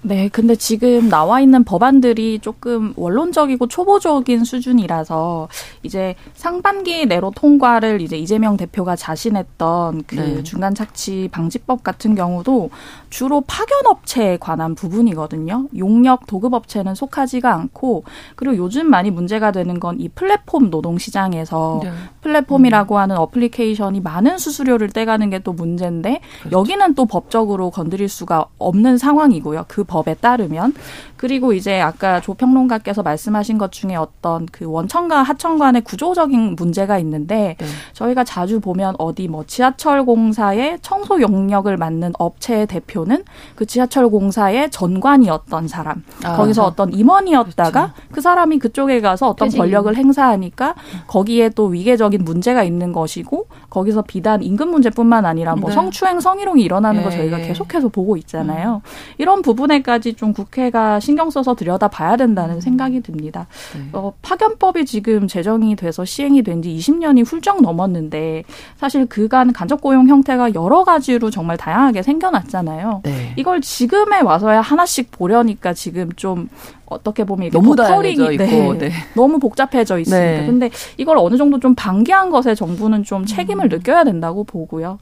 [0.00, 5.48] 네, 근데 지금 나와 있는 법안들이 조금 원론적이고 초보적인 수준이라서
[5.82, 10.42] 이제 상반기 내로 통과를 이제 이재명 대표가 자신했던 그 네.
[10.44, 12.70] 중간 착취 방지법 같은 경우도
[13.10, 15.66] 주로 파견업체에 관한 부분이거든요.
[15.76, 18.04] 용역 도급업체는 속하지가 않고
[18.36, 21.90] 그리고 요즘 많이 문제가 되는 건 이 플랫폼 노동 시장에서 네.
[22.28, 23.00] 플랫폼이라고 음.
[23.00, 26.58] 하는 어플리케이션이 많은 수수료를 떼가는 게 또 문제인데 그렇죠.
[26.58, 29.66] 여기는 또 법적으로 건드릴 수가 없는 상황이고요.
[29.68, 30.74] 그 법에 따르면
[31.16, 36.98] 그리고 이제 아까 조 평론가께서 말씀하신 것 중에 어떤 그 원청과 하청 간의 구조적인 문제가
[36.98, 37.66] 있는데 네.
[37.92, 44.70] 저희가 자주 보면 어디 뭐 지하철 공사의 청소 용역을 맡는 업체의 대표는 그 지하철 공사의
[44.70, 48.12] 전관이었던 사람 아, 거기서 어떤 임원이었다가 그렇죠.
[48.12, 49.58] 그 사람이 그쪽에 가서 어떤 그치.
[49.58, 50.74] 권력을 행사하니까
[51.06, 55.74] 거기에 또 위계적인 문제가 있는 것이고 거기서 비단 임금 문제뿐만 아니라 뭐 네.
[55.74, 57.04] 성추행 성희롱이 일어나는 예.
[57.04, 58.82] 거 저희가 계속해서 보고 있잖아요.
[58.84, 58.90] 음.
[59.18, 62.60] 이런 부분에까지 좀 국회가 신경 써서 들여다 봐야 된다는 음.
[62.60, 63.46] 생각이 듭니다.
[63.74, 63.88] 네.
[63.92, 68.42] 어, 파견법이 지금 제정이 돼서 시행이 된 지 20년이 훌쩍 넘었는데
[68.78, 73.02] 사실 그간 간접 고용 형태가 여러 가지로 정말 다양하게 생겨났잖아요.
[73.04, 73.32] 네.
[73.36, 76.48] 이걸 지금에 와서야 하나씩 보려니까 지금 좀
[76.90, 78.90] 어떻게 보면 너무 다양해져 있고 네, 네.
[79.14, 80.40] 너무 복잡해져 있습니다.
[80.40, 80.46] 네.
[80.46, 83.68] 근데 이걸 어느 정도 좀 방기한 것에 정부는 좀 책임을 음.
[83.68, 84.98] 느껴야 된다고 보고요.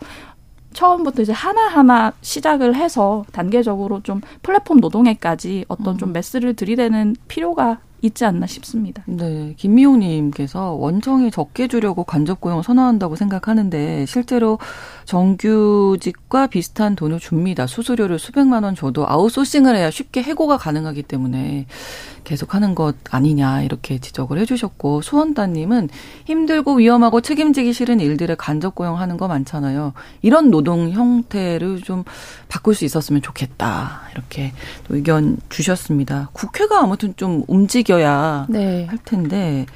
[0.72, 5.98] 처음부터 이제 하나하나 시작을 해서 단계적으로 좀 플랫폼 노동에까지 어떤 음.
[5.98, 9.02] 좀 메스를 들이대는 필요가 있지 않나 싶습니다.
[9.06, 14.58] 네, 김미용님께서 원청이 적게 주려고 간접 고용을 선언한다고 생각하는데 실제로
[15.06, 17.66] 정규직과 비슷한 돈을 줍니다.
[17.66, 21.66] 수수료를 수백만 원 줘도 아웃소싱을 해야 쉽게 해고가 가능하기 때문에
[22.24, 25.88] 계속하는 것 아니냐 이렇게 지적을 해주셨고 수원따님은
[26.26, 29.92] 힘들고 위험하고 책임지기 싫은 일들을 간접 고용하는 거 많잖아요.
[30.22, 32.04] 이런 노동 형태를 좀
[32.48, 34.52] 바꿀 수 있었으면 좋겠다 이렇게
[34.88, 36.30] 의견 주셨습니다.
[36.32, 38.84] 국회가 아무튼 좀 움직 여야 네.
[38.86, 39.66] 할 텐데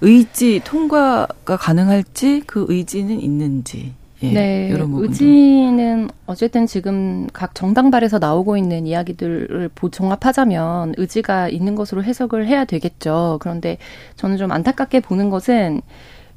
[0.00, 8.86] 의지 통과가 가능할지 그 의지는 있는지 예, 네, 의지는 어쨌든 지금 각 정당발에서 나오고 있는
[8.86, 13.38] 이야기들을 종합하자면 의지가 있는 것으로 해석을 해야 되겠죠.
[13.40, 13.78] 그런데
[14.16, 15.80] 저는 좀 안타깝게 보는 것은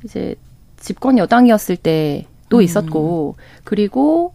[0.05, 0.35] 이제
[0.77, 2.61] 집권 여당이었을 때도 음.
[2.61, 4.33] 있었고 그리고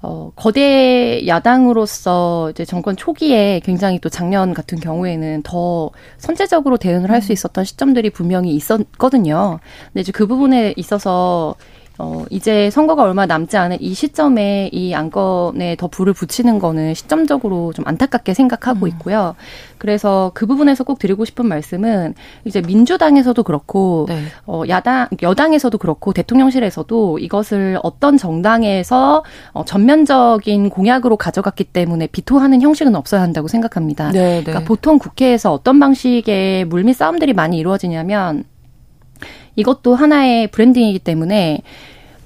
[0.00, 7.32] 어, 거대 야당으로서 이제 정권 초기에 굉장히 또 작년 같은 경우에는 더 선제적으로 대응을 할수
[7.32, 7.34] 음.
[7.34, 9.58] 있었던 시점들이 분명히 있었거든요.
[9.86, 11.56] 근데 이제 그 부분에 있어서
[11.98, 17.72] 어, 이제 선거가 얼마 남지 않은 이 시점에 이 안건에 더 불을 붙이는 거는 시점적으로
[17.72, 18.88] 좀 안타깝게 생각하고 음.
[18.88, 19.34] 있고요.
[19.78, 24.22] 그래서 그 부분에서 꼭 드리고 싶은 말씀은 이제 민주당에서도 그렇고 네.
[24.46, 32.94] 어, 야당 여당에서도 그렇고 대통령실에서도 이것을 어떤 정당에서 어, 전면적인 공약으로 가져갔기 때문에 비토하는 형식은
[32.94, 34.12] 없어야 한다고 생각합니다.
[34.12, 34.42] 네, 네.
[34.44, 38.44] 그러니까 보통 국회에서 어떤 방식의 물밑 싸움들이 많이 이루어지냐면
[39.58, 41.62] 이것도 하나의 브랜딩이기 때문에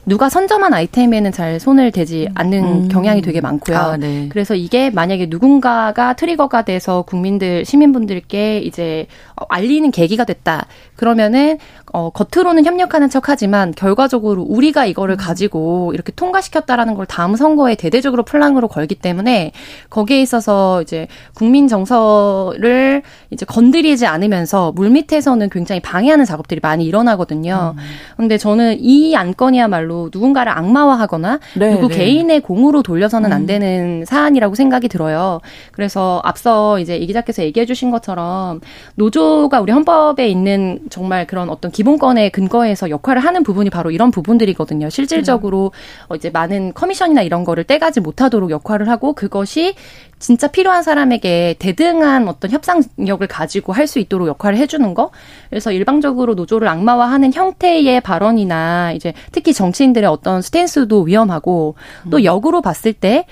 [0.05, 2.89] 누가 선점한 아이템에는 잘 손을 대지 않는 음.
[2.89, 3.77] 경향이 되게 많고요.
[3.77, 4.29] 아, 네.
[4.31, 9.07] 그래서 이게 만약에 누군가가 트리거가 돼서 국민들 시민분들께 이제
[9.49, 10.67] 알리는 계기가 됐다.
[10.97, 11.59] 그러면은
[11.93, 15.19] 어 겉으로는 협력하는 척하지만 결과적으로 우리가 이거를 음.
[15.19, 19.53] 가지고 이렇게 통과시켰다라는 걸 다음 선거에 대대적으로 플랑으로 걸기 때문에
[19.91, 27.75] 거기에 있어서 이제 국민 정서를 이제 건드리지 않으면서 물밑에서는 굉장히 방해하는 작업들이 많이 일어나거든요.
[27.77, 27.83] 음.
[28.17, 31.97] 근데 저는 이 안건이야말로 누군가를 악마화하거나 네, 누구 네.
[31.97, 33.47] 개인의 공으로 돌려서는 안 음.
[33.47, 35.41] 되는 사안이라고 생각이 들어요.
[35.73, 38.61] 그래서 앞서 이제 이 기자께서 얘기해 주신 것처럼
[38.97, 44.91] 노조가 우리 헌법에 있는 정말 그런 어떤 기본권에 근거해서 역할을 하는 부분이 바로 이런 부분들이거든요.
[44.91, 45.73] 실질적으로
[46.11, 46.17] 음.
[46.17, 49.75] 이제 많은 커미션이나 이런 거를 떼가지 못하도록 역할을 하고 그것이
[50.23, 55.11] 진짜 필요한 사람에게 대등한 어떤 협상력을 가지고 할 수 있도록 역할을 해주는 거.
[55.51, 61.75] 그래서 일방적으로 노조를 악마화하는 형태의 발언이나 이제 특히 정치인들의 어떤 스탠스도 위험하고
[62.11, 62.25] 또 음.
[62.25, 63.27] 역으로 봤을 때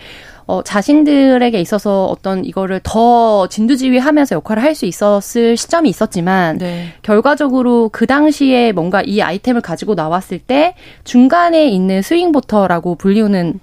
[0.46, 6.88] 어, 자신들에게 있어서 어떤 이거를 더 진두지휘하면서 역할을 할 수 있었을 시점이 있었지만 네.
[7.03, 10.74] 결과적으로 그 당시에 뭔가 이 아이템을 가지고 나왔을 때
[11.05, 13.61] 중간에 있는 스윙보터라고 불리우는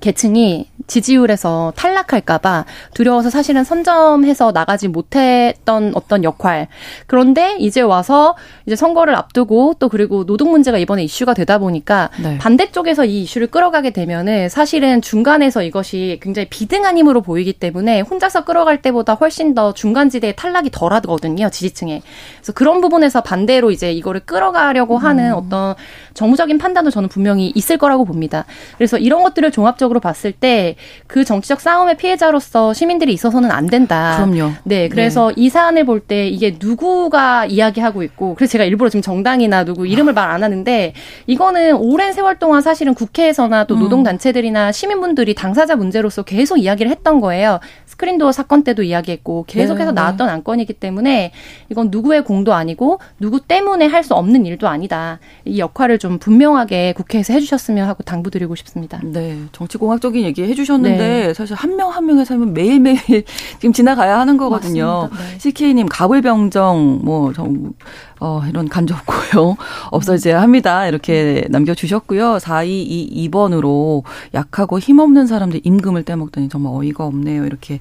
[0.00, 6.66] 계층이 지지율에서 탈락할까봐 두려워서 사실은 선점해서 나가지 못했던 어떤 역할.
[7.06, 8.34] 그런데 이제 와서
[8.66, 12.38] 이제 선거를 앞두고 또 그리고 노동 문제가 이번에 이슈가 되다 보니까 네.
[12.38, 18.82] 반대쪽에서 이 이슈를 끌어가게 되면은 사실은 중간에서 이것이 굉장히 비등한 힘으로 보이기 때문에 혼자서 끌어갈
[18.82, 21.50] 때보다 훨씬 더 중간 지대에 탈락이 덜 하거든요.
[21.50, 22.02] 지지층에.
[22.38, 25.34] 그래서 그런 부분에서 반대로 이제 이거를 끌어가려고 하는 음.
[25.36, 25.74] 어떤
[26.14, 28.46] 정무적인 판단도 저는 분명히 있을 거라고 봅니다.
[28.76, 34.14] 그래서 이런 것들을 종합적으로 봤을 때그 정치적 싸움의 피해자로서 시민들이 있어서는 안 된다.
[34.16, 34.52] 그럼요.
[34.64, 35.34] 네, 그래서 네.
[35.36, 40.12] 이 사안을 볼 때 이게 누구가 이야기하고 있고, 그래서 제가 일부러 지금 정당이나 누구 이름을
[40.14, 40.92] 말 안 하는데
[41.26, 43.80] 이거는 오랜 세월 동안 사실은 국회에서나 또 음.
[43.80, 47.60] 노동단체들이나 시민분들이 당사자 문제로서 계속 이야기를 했던 거예요.
[47.98, 50.00] 스크린도어 사건 때도 이야기했고 계속해서 네, 네.
[50.00, 50.32] 나왔던 네.
[50.32, 51.32] 안건이기 때문에
[51.68, 55.18] 이건 누구의 공도 아니고 누구 때문에 할 수 없는 일도 아니다.
[55.44, 59.00] 이 역할을 좀 분명하게 국회에서 해주셨으면 하고 당부드리고 싶습니다.
[59.02, 61.34] 네, 정치공학적인 얘기 해주셨는데 네.
[61.34, 62.98] 사실 한 명 한 명의 삶은 매일 매일
[63.58, 65.10] 지금 지나가야 하는 거거든요.
[65.12, 65.38] 네.
[65.38, 67.72] CK님 가불병정 뭐 정,
[68.20, 69.56] 어, 이런 간접 고용
[69.90, 70.86] 없어져야 합니다.
[70.86, 72.38] 이렇게 남겨주셨고요.
[72.38, 74.02] 4222번으로
[74.34, 77.44] 약하고 힘없는 사람들 임금을 떼먹더니 정말 어이가 없네요.
[77.44, 77.78] 이렇게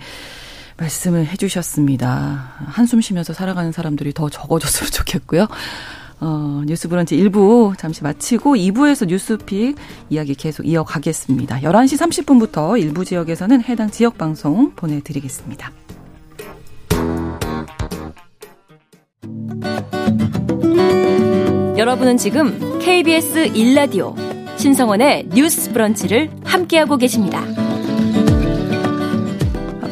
[0.77, 2.53] 말씀을 해주셨습니다.
[2.67, 5.47] 한숨 쉬면서 살아가는 사람들이 더 적어졌으면 좋겠고요.
[6.19, 9.77] 어, 뉴스 브런치 1부 잠시 마치고 2부에서 뉴스픽
[10.09, 11.59] 이야기 계속 이어가겠습니다.
[11.61, 15.71] 11시 30분부터 일부 지역에서는 해당 지역 방송 보내드리겠습니다.
[21.77, 24.15] 여러분은 지금 KBS 1라디오
[24.57, 27.66] 신성원의 뉴스 브런치를 함께하고 계십니다.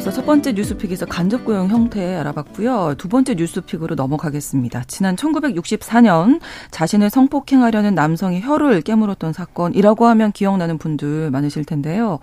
[0.06, 2.94] 이어서 첫 번째 뉴스픽에서 간접고용 형태 알아봤고요.
[2.96, 4.84] 두 번째 뉴스픽으로 넘어가겠습니다.
[4.86, 6.38] 지난 1964년
[6.70, 12.20] 자신을 성폭행하려는 남성이 혀를 깨물었던 사건이라고 하면 기억나는 분들 많으실 텐데요.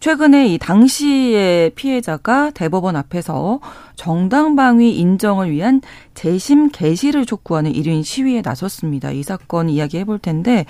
[0.00, 3.60] 최근에 이 당시의 피해자가 대법원 앞에서
[3.96, 5.80] 정당방위 인정을 위한
[6.12, 9.10] 재심 개시를 촉구하는 1인 시위에 나섰습니다.
[9.10, 10.66] 이 사건 이야기해 볼 텐데,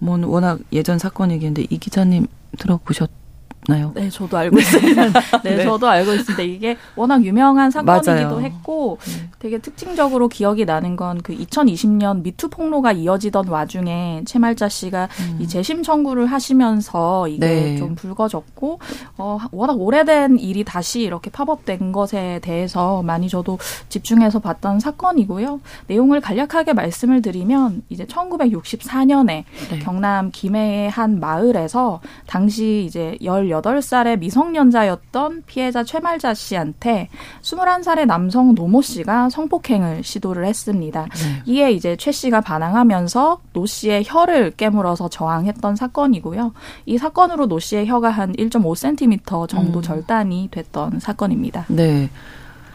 [0.00, 2.26] 뭐 워낙 예전 사건이겠는데 이 기자님
[2.58, 3.23] 들어보셨
[3.68, 3.92] 나요?
[3.94, 5.04] 네, 저도 알고 있습니다.
[5.42, 6.42] 네, 네, 저도 알고 있습니다.
[6.42, 8.40] 이게 워낙 유명한 사건이기도 맞아요.
[8.40, 9.30] 했고 네.
[9.38, 15.38] 되게 특징적으로 기억이 나는 건 그 2020년 미투 폭로가 이어지던 와중에 최말자 씨가 음.
[15.40, 17.76] 이 재심 청구를 하시면서 이게 네.
[17.76, 18.78] 좀 불거졌고
[19.18, 25.60] 어, 워낙 오래된 일이 다시 이렇게 팝업된 것에 대해서 많이 저도 집중해서 봤던 사건이고요.
[25.86, 29.26] 내용을 간략하게 말씀을 드리면 이제 1964년에
[29.70, 29.78] 네.
[29.80, 33.16] 경남 김해의 한 마을에서 당시 이제
[33.54, 37.08] 1 18살의 미성년자였던 피해자 최말자 씨한테
[37.42, 41.02] 21살의 남성 노모 씨가 성폭행을 시도를 했습니다.
[41.04, 41.42] 네.
[41.46, 46.52] 이에 이제 최 씨가 반항하면서 노 씨의 혀를 깨물어서 저항했던 사건이고요.
[46.86, 49.82] 이 사건으로 노 씨의 혀가 한 1.5cm 정도 음.
[49.82, 51.66] 절단이 됐던 사건입니다.
[51.68, 52.10] 네.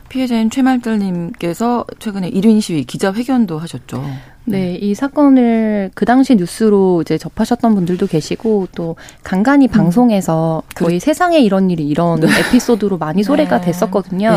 [0.10, 4.04] 피해자인 최말자 님께서 최근에 1인 시위 기자회견도 하셨죠.
[4.50, 9.70] 네, 이 사건을 그 당시 뉴스로 이제 접하셨던 분들도 계시고 또 간간히 음.
[9.70, 11.06] 방송에서 거의 그...
[11.06, 12.28] 세상에 이런 일이 이런 네.
[12.28, 13.24] 에피소드로 많이
[13.60, 13.66] 네.
[13.68, 14.32] 됐었거든요.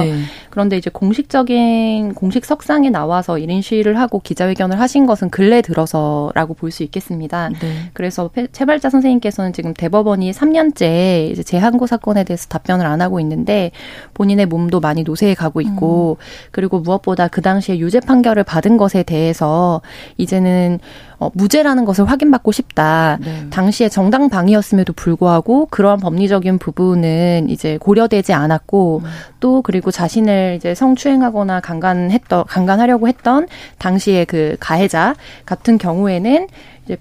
[0.52, 0.62] 네.
[0.62, 6.72] 그런데 이제 공식적인 공식 석상에 나와서 1인 시위를 하고 기자회견을 하신 것은 근래 들어서라고 볼
[6.72, 7.50] 수 있겠습니다.
[7.50, 7.90] 네.
[7.92, 13.70] 그래서 최발자 선생님께서는 지금 대법원이 3년째 이제 재항고 사건에 대해서 답변을 안 하고 있는데
[14.14, 16.24] 본인의 몸도 많이 노쇠해 가고 있고 음.
[16.50, 19.82] 그리고 무엇보다 그 당시에 유죄 판결을 받은 것에 대해서
[20.16, 20.78] 이제는
[21.22, 23.18] 어, 무죄라는 것을 확인받고 싶다.
[23.20, 23.46] 네.
[23.50, 29.10] 당시에 정당 방위였음에도 불구하고 그러한 법리적인 부분은 이제 고려되지 않았고 음.
[29.38, 33.46] 또 그리고 자신을 이제 성추행하거나 강간했던 강간하려고 했던
[33.78, 35.14] 당시에 그 가해자
[35.46, 36.48] 같은 경우에는
[36.84, 36.96] 이제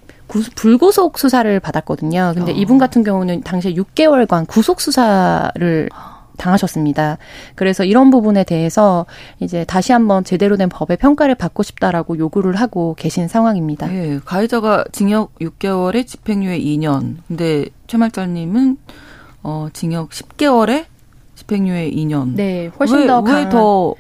[0.55, 2.33] 불구속 수사를 받았거든요.
[2.35, 2.55] 근데 어.
[2.55, 5.89] 이분 같은 경우는 당시에 6개월간 구속 수사를
[6.37, 7.17] 당하셨습니다.
[7.55, 9.05] 그래서 이런 부분에 대해서
[9.39, 13.87] 이제 다시 한번 제대로 된 법의 평가를 받고 싶다라고 요구를 하고 계신 상황입니다.
[13.87, 17.17] 네, 가해자가 징역 6개월에 집행유예 2년.
[17.27, 18.77] 근데 최말자님은
[19.43, 20.85] 어 징역 10개월에
[21.35, 22.35] 집행유예 2년.
[22.35, 23.95] 네, 훨씬 왜, 더 왜더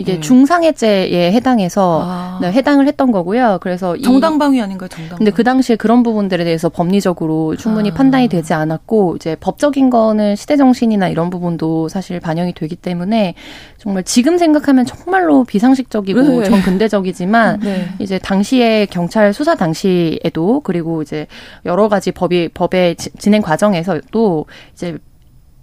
[0.00, 0.20] 이게 네.
[0.20, 2.38] 중상해죄에 해당해서 아.
[2.40, 3.58] 네, 해당을 했던 거고요.
[3.60, 5.18] 그래서 정당 방위 아닌가요, 정당.
[5.18, 7.94] 근데 그 당시에 그런 부분들에 대해서 법리적으로 충분히 아.
[7.94, 13.34] 판단이 되지 않았고 이제 법적인 거는 시대 정신이나 이런 부분도 사실 반영이 되기 때문에
[13.76, 16.44] 정말 지금 생각하면 정말로 비상식적이고 네.
[16.44, 17.88] 정근대적이지만 네.
[17.98, 21.26] 이제 당시에 경찰 수사 당시에도 그리고 이제
[21.66, 24.98] 여러 가지 법이 법의 진행 과정에서도 이제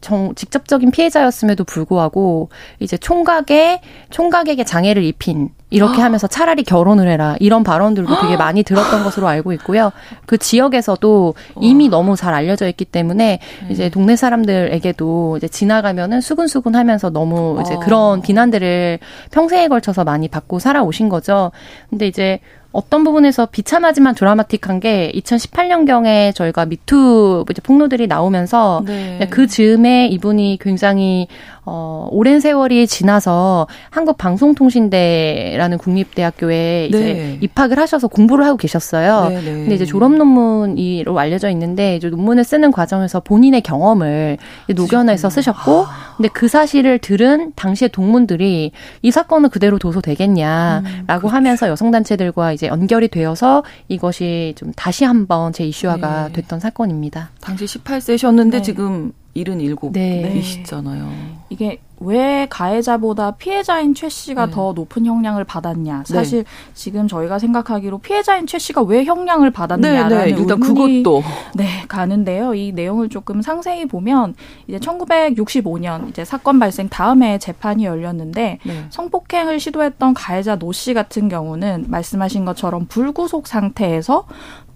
[0.07, 2.47] 정, 직접적인 피해자였음에도 불구하고
[2.79, 9.03] 이제 총각에 총각에게 장애를 입힌 이렇게 하면서 차라리 결혼을 해라 이런 발언들도 되게 많이 들었던
[9.03, 9.91] 것으로 알고 있고요.
[10.25, 13.39] 그 지역에서도 이미 너무 잘 알려져 있기 때문에
[13.69, 13.89] 이제 네.
[13.89, 17.79] 동네 사람들에게도 이제 지나가면은 수근수근하면서 너무 이제 어.
[17.79, 18.99] 그런 비난들을
[19.31, 21.51] 평생에 걸쳐서 많이 받고 살아오신 거죠.
[21.89, 22.39] 근데 이제
[22.71, 29.27] 어떤 부분에서 비참하지만 드라마틱한 게 2018년경에 저희가 미투 이제 폭로들이 나오면서 네.
[29.29, 31.27] 그 즈음에 이분이 굉장히
[31.69, 37.37] 어, 오랜 세월이 지나서 한국 방송통신대라는 국립대학교에 이제 네.
[37.41, 39.27] 입학을 하셔서 공부를 하고 계셨어요.
[39.27, 39.51] 네, 네.
[39.51, 44.37] 근데 이제 졸업 논문으로 알려져 있는데 이제 논문을 쓰는 과정에서 본인의 경험을
[44.73, 46.15] 녹여내서 쓰셨고, 아.
[46.15, 51.27] 근데 그 사실을 들은 당시의 동문들이 이 사건은 그대로 도서되겠냐라고 음, 그렇죠.
[51.27, 56.33] 하면서 여성단체들과 이제 연결이 되어서 이것이 좀 다시 한번 제 이슈화가 네.
[56.33, 57.31] 됐던 사건입니다.
[57.41, 59.11] 당시 18세셨는데 지금
[59.43, 61.07] 77이시잖아요.
[61.07, 61.37] 네.
[61.49, 64.51] 이게 왜 가해자보다 피해자인 최 씨가 네.
[64.51, 66.03] 더 높은 형량을 받았냐?
[66.07, 66.13] 네.
[66.13, 66.49] 사실 네.
[66.75, 70.29] 지금 저희가 생각하기로 피해자인 최 씨가 왜 형량을 받았냐라는 네, 네.
[70.39, 71.23] 일단 그것도
[71.55, 72.53] 네 가는데요.
[72.53, 74.35] 이 내용을 조금 상세히 보면
[74.67, 78.85] 이제 1965년 이제 사건 발생 다음에 재판이 열렸는데 네.
[78.89, 84.25] 성폭행을 시도했던 가해자 노 씨 같은 경우는 말씀하신 것처럼 불구속 상태에서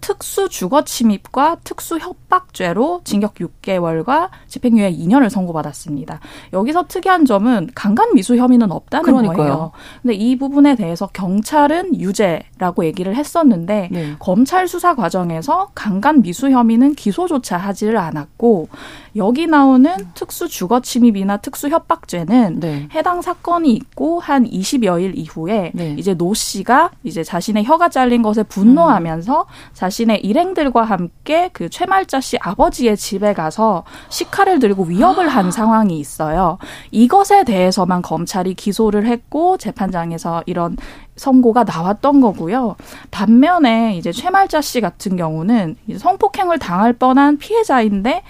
[0.02, 6.20] 특수 주거 침입과 특수 협박죄로 징역 6개월과 집행유예 2년을 선고받았습니다.
[6.54, 9.38] 여기서 특이한 점은 강간 미수 혐의는 없다는 그러니까요.
[9.38, 9.72] 거예요.
[10.02, 14.16] 근데 이 부분에 대해서 경찰은 유죄라고 얘기를 했었는데 네.
[14.20, 18.68] 검찰 수사 과정에서 강간 미수 혐의는 기소조차 하지를 않았고
[19.16, 22.88] 여기 나오는 특수 주거 침입이나 특수 협박죄는 네.
[22.94, 25.96] 해당 사건이 있고 한 20여일 이후에 네.
[25.98, 29.46] 이제 노 씨가 이제 자신의 혀가 잘린 것에 분노하면서 음.
[29.91, 35.51] 자신의 일행들과 함께 그 최말자 씨 아버지의 집에 가서 식칼을 들고 위협을 한 아.
[35.51, 36.58] 상황이 있어요.
[36.91, 40.77] 이것에 대해서만 검찰이 기소를 했고 재판장에서 이런
[41.17, 42.77] 선고가 나왔던 거고요.
[43.12, 48.23] 반면에 이제 최말자 씨 같은 경우는 성폭행을 당할 뻔한 피해자인데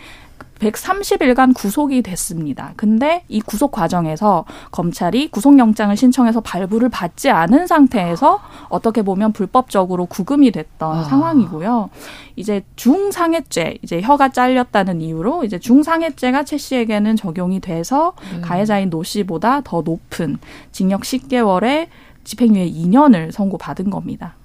[0.61, 2.73] 130일간 구속이 됐습니다.
[2.75, 10.51] 근데 이 구속 과정에서 검찰이 구속영장을 신청해서 발부를 받지 않은 상태에서 어떻게 보면 불법적으로 구금이
[10.51, 11.03] 됐던 아.
[11.03, 11.89] 상황이고요.
[12.35, 18.41] 이제 중상해죄, 이제 혀가 잘렸다는 이유로 이제 중상해죄가 최 씨에게는 적용이 돼서 음.
[18.41, 20.37] 가해자인 노 씨보다 더 높은
[20.71, 21.87] 징역 10개월에
[22.23, 24.35] 집행유예 2년을 선고받은 겁니다.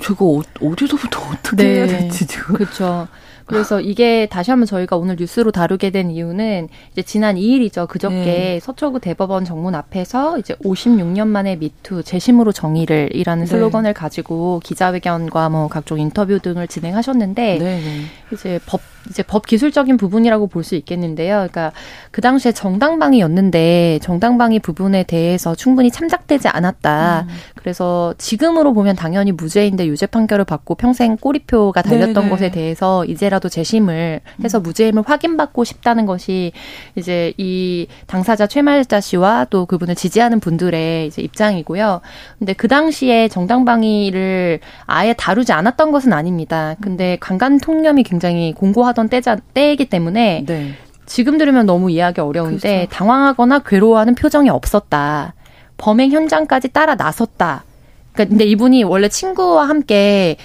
[0.00, 1.74] 제가 어, 어디서부터 어떻게 네.
[1.76, 2.56] 해야 될지 지금.
[2.56, 3.08] 그렇죠.
[3.46, 7.86] 그래서 이게 다시 한번 저희가 오늘 뉴스로 다루게 된 이유는 이제 지난 2일이죠.
[7.88, 8.60] 그저께 네.
[8.60, 13.46] 서초구 대법원 정문 앞에서 이제 56년 만에 미투 재심으로 정의를이라는 네.
[13.46, 17.80] 슬로건을 가지고 기자회견과 뭐 각종 인터뷰 등을 진행하셨는데 네.
[17.80, 18.00] 네.
[18.32, 18.80] 이제 법
[19.10, 21.34] 이제 법 기술적인 부분이라고 볼 수 있겠는데요.
[21.36, 21.72] 그러니까
[22.10, 27.26] 그 당시에 정당방위였는데 정당방위 부분에 대해서 충분히 참작되지 않았다.
[27.28, 27.34] 음.
[27.54, 32.28] 그래서 지금으로 보면 당연히 무죄인데 유죄 판결을 받고 평생 꼬리표가 달렸던 네네.
[32.30, 34.62] 것에 대해서 이제라도 재심을 해서 음.
[34.62, 36.52] 무죄임을 확인받고 싶다는 것이
[36.96, 42.00] 이제 이 당사자 최말자 씨와 또 그분을 지지하는 분들의 이제 입장이고요.
[42.38, 46.74] 근데 그 당시에 정당방위를 아예 다루지 않았던 것은 아닙니다.
[46.80, 50.72] 근데 강간 통념이 굉장히 공고하 하던 때자, 때이기 때문에 네.
[51.04, 52.90] 지금 들으면 너무 이해하기 어려운데 그렇죠.
[52.90, 55.34] 당황하거나 괴로워하는 표정이 없었다.
[55.76, 57.64] 범행 현장까지 따라 나섰다.
[58.12, 60.36] 그러니까 근데 이분이 원래 친구와 함께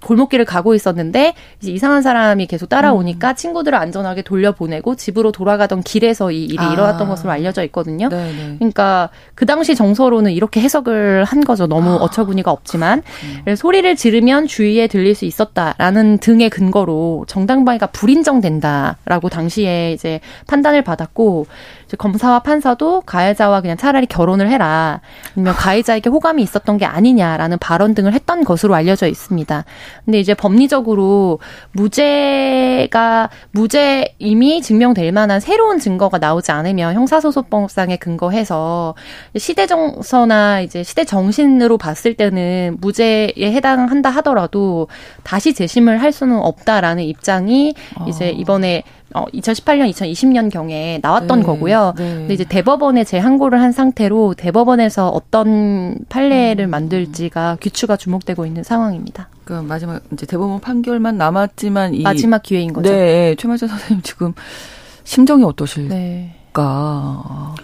[0.00, 3.34] 골목길을 가고 있었는데 이제 이상한 사람이 계속 따라오니까 음.
[3.34, 6.72] 친구들을 안전하게 돌려보내고 집으로 돌아가던 길에서 이 일이 아.
[6.72, 8.08] 일어났던 것으로 알려져 있거든요.
[8.08, 8.32] 네네.
[8.32, 8.54] 네.
[8.58, 11.66] 그러니까 그 당시 정서로는 이렇게 해석을 한 거죠.
[11.66, 11.96] 너무 아.
[11.96, 13.02] 어처구니가 없지만
[13.46, 13.56] 음.
[13.56, 21.46] 소리를 지르면 주위에 들릴 수 있었다라는 등의 근거로 정당방위가 불인정된다라고 당시에 이제 판단을 받았고
[21.98, 25.00] 검사와 판사도 가해자와 그냥 차라리 결혼을 해라.
[25.34, 29.64] 아니면 가해자에게 호감이 있었던 게 아니냐라는 발언 등을 했던 것으로 알려져 있습니다.
[30.04, 31.38] 근데 이제 법리적으로
[31.72, 38.94] 무죄가 무죄 이미 증명될 만한 새로운 증거가 나오지 않으면 형사소송법상에 근거해서
[39.36, 44.88] 시대 정서나 이제 시대 정신으로 봤을 때는 무죄에 해당한다 하더라도
[45.22, 47.74] 다시 재심을 할 수는 없다라는 입장이
[48.08, 48.28] 이제 아.
[48.28, 48.82] 이번에
[49.14, 51.94] 어, 2018년, 2020년 경에 나왔던 네, 거고요.
[51.96, 52.14] 네.
[52.14, 56.70] 근데 이제 대법원에 재항고를 한 상태로 대법원에서 어떤 판례를 음.
[56.70, 59.28] 만들지가 귀추가 주목되고 있는 상황입니다.
[59.44, 62.90] 그 마지막 이제 대법원 판결만 남았지만 이 마지막 기회인 거죠.
[62.90, 64.34] 네, 최만재 선생님 지금
[65.04, 65.94] 심정이 어떠실까?
[65.94, 66.34] 네.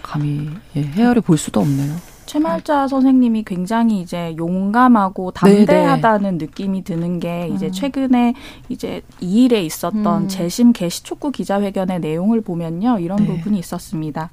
[0.01, 2.10] 감히 예, 헤아려 볼 수도 없네요.
[2.31, 6.45] 최말자 선생님이 굉장히 이제 용감하고 담대하다는 네네.
[6.45, 7.71] 느낌이 드는 게 이제 음.
[7.73, 8.35] 최근에
[8.69, 10.27] 이제 2일에 있었던 음.
[10.29, 12.99] 재심 개시 촉구 기자회견의 내용을 보면요.
[12.99, 13.25] 이런 네.
[13.25, 14.29] 부분이 있었습니다.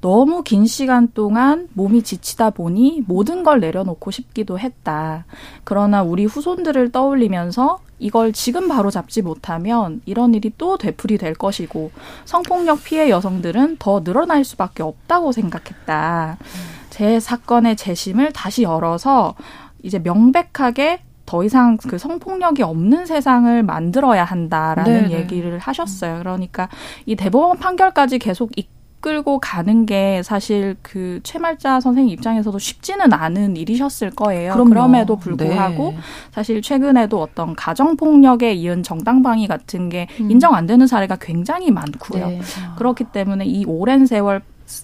[0.00, 5.24] 너무 긴 시간 동안 몸이 지치다 보니 모든 걸 내려놓고 싶기도 했다.
[5.64, 11.90] 그러나 우리 후손들을 떠올리면서 이걸 지금 바로 잡지 못하면 이런 일이 또 되풀이 될 것이고
[12.24, 16.38] 성폭력 피해 여성들은 더 늘어날 수밖에 없다고 생각했다.
[16.40, 16.71] 음.
[16.92, 19.34] 제 사건의 재심을 다시 열어서
[19.82, 25.12] 이제 명백하게 더 이상 그 성폭력이 없는 세상을 만들어야 한다라는 네네.
[25.12, 26.18] 얘기를 하셨어요.
[26.18, 26.68] 그러니까
[27.06, 34.10] 이 대법원 판결까지 계속 이끌고 가는 게 사실 그 최말자 선생님 입장에서도 쉽지는 않은 일이셨을
[34.10, 34.52] 거예요.
[34.52, 34.68] 그럼요.
[34.68, 35.98] 그럼에도 불구하고 네.
[36.30, 40.30] 사실 최근에도 어떤 가정 폭력에 이은 정당방위 같은 게 음.
[40.30, 42.26] 인정 안 되는 사례가 굉장히 많고요.
[42.26, 42.40] 네.
[42.76, 44.42] 그렇기 때문에 이 오랜 세월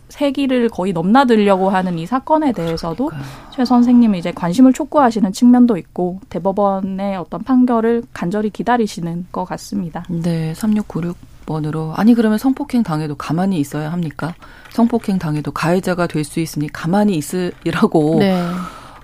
[0.09, 3.11] 세기를 거의 넘나들려고 하는 이 사건에 대해서도
[3.55, 10.05] 최 선생님은 이제 관심을 촉구하시는 측면도 있고 대법원의 어떤 판결을 간절히 기다리시는 것 같습니다.
[10.09, 14.35] 네, 3696번으로 아니 그러면 성폭행 당해도 가만히 있어야 합니까?
[14.71, 18.43] 성폭행 당해도 가해자가 될 수 있으니 가만히 있으라고 네.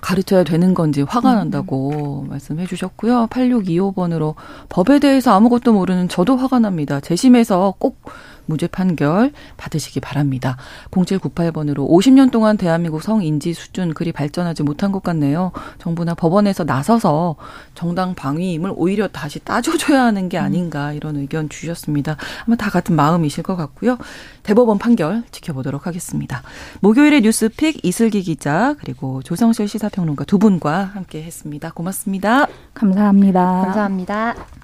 [0.03, 1.37] 가르쳐야 되는 건지 화가 음.
[1.37, 3.29] 난다고 말씀해 주셨고요.
[3.31, 4.35] 8625번으로
[4.68, 7.01] 법에 대해서 아무것도 모르는 저도 화가 납니다.
[7.01, 8.03] 재심에서 꼭
[8.46, 10.57] 무죄 판결 받으시기 바랍니다.
[10.90, 15.52] 0798번으로 50년 동안 대한민국 성인지 수준 그리 발전하지 못한 것 같네요.
[15.78, 17.37] 정부나 법원에서 나서서
[17.74, 22.16] 정당 방위임을 오히려 다시 따져줘야 하는 게 아닌가 이런 의견 주셨습니다.
[22.47, 23.99] 아마 다 같은 마음이실 것 같고요.
[24.42, 26.42] 대법원 판결 지켜보도록 하겠습니다.
[26.80, 31.70] 목요일에 뉴스픽 이슬기 기자 그리고 조성실 시사평론가 두 분과 함께 했습니다.
[31.70, 32.47] 고맙습니다.
[32.74, 33.42] 감사합니다.
[33.64, 34.64] 감사합니다.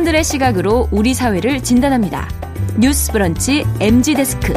[0.00, 2.28] 청년들의 시각으로 우리 사회를 진단합니다.
[2.78, 4.54] 뉴스 브런치 MG 데스크.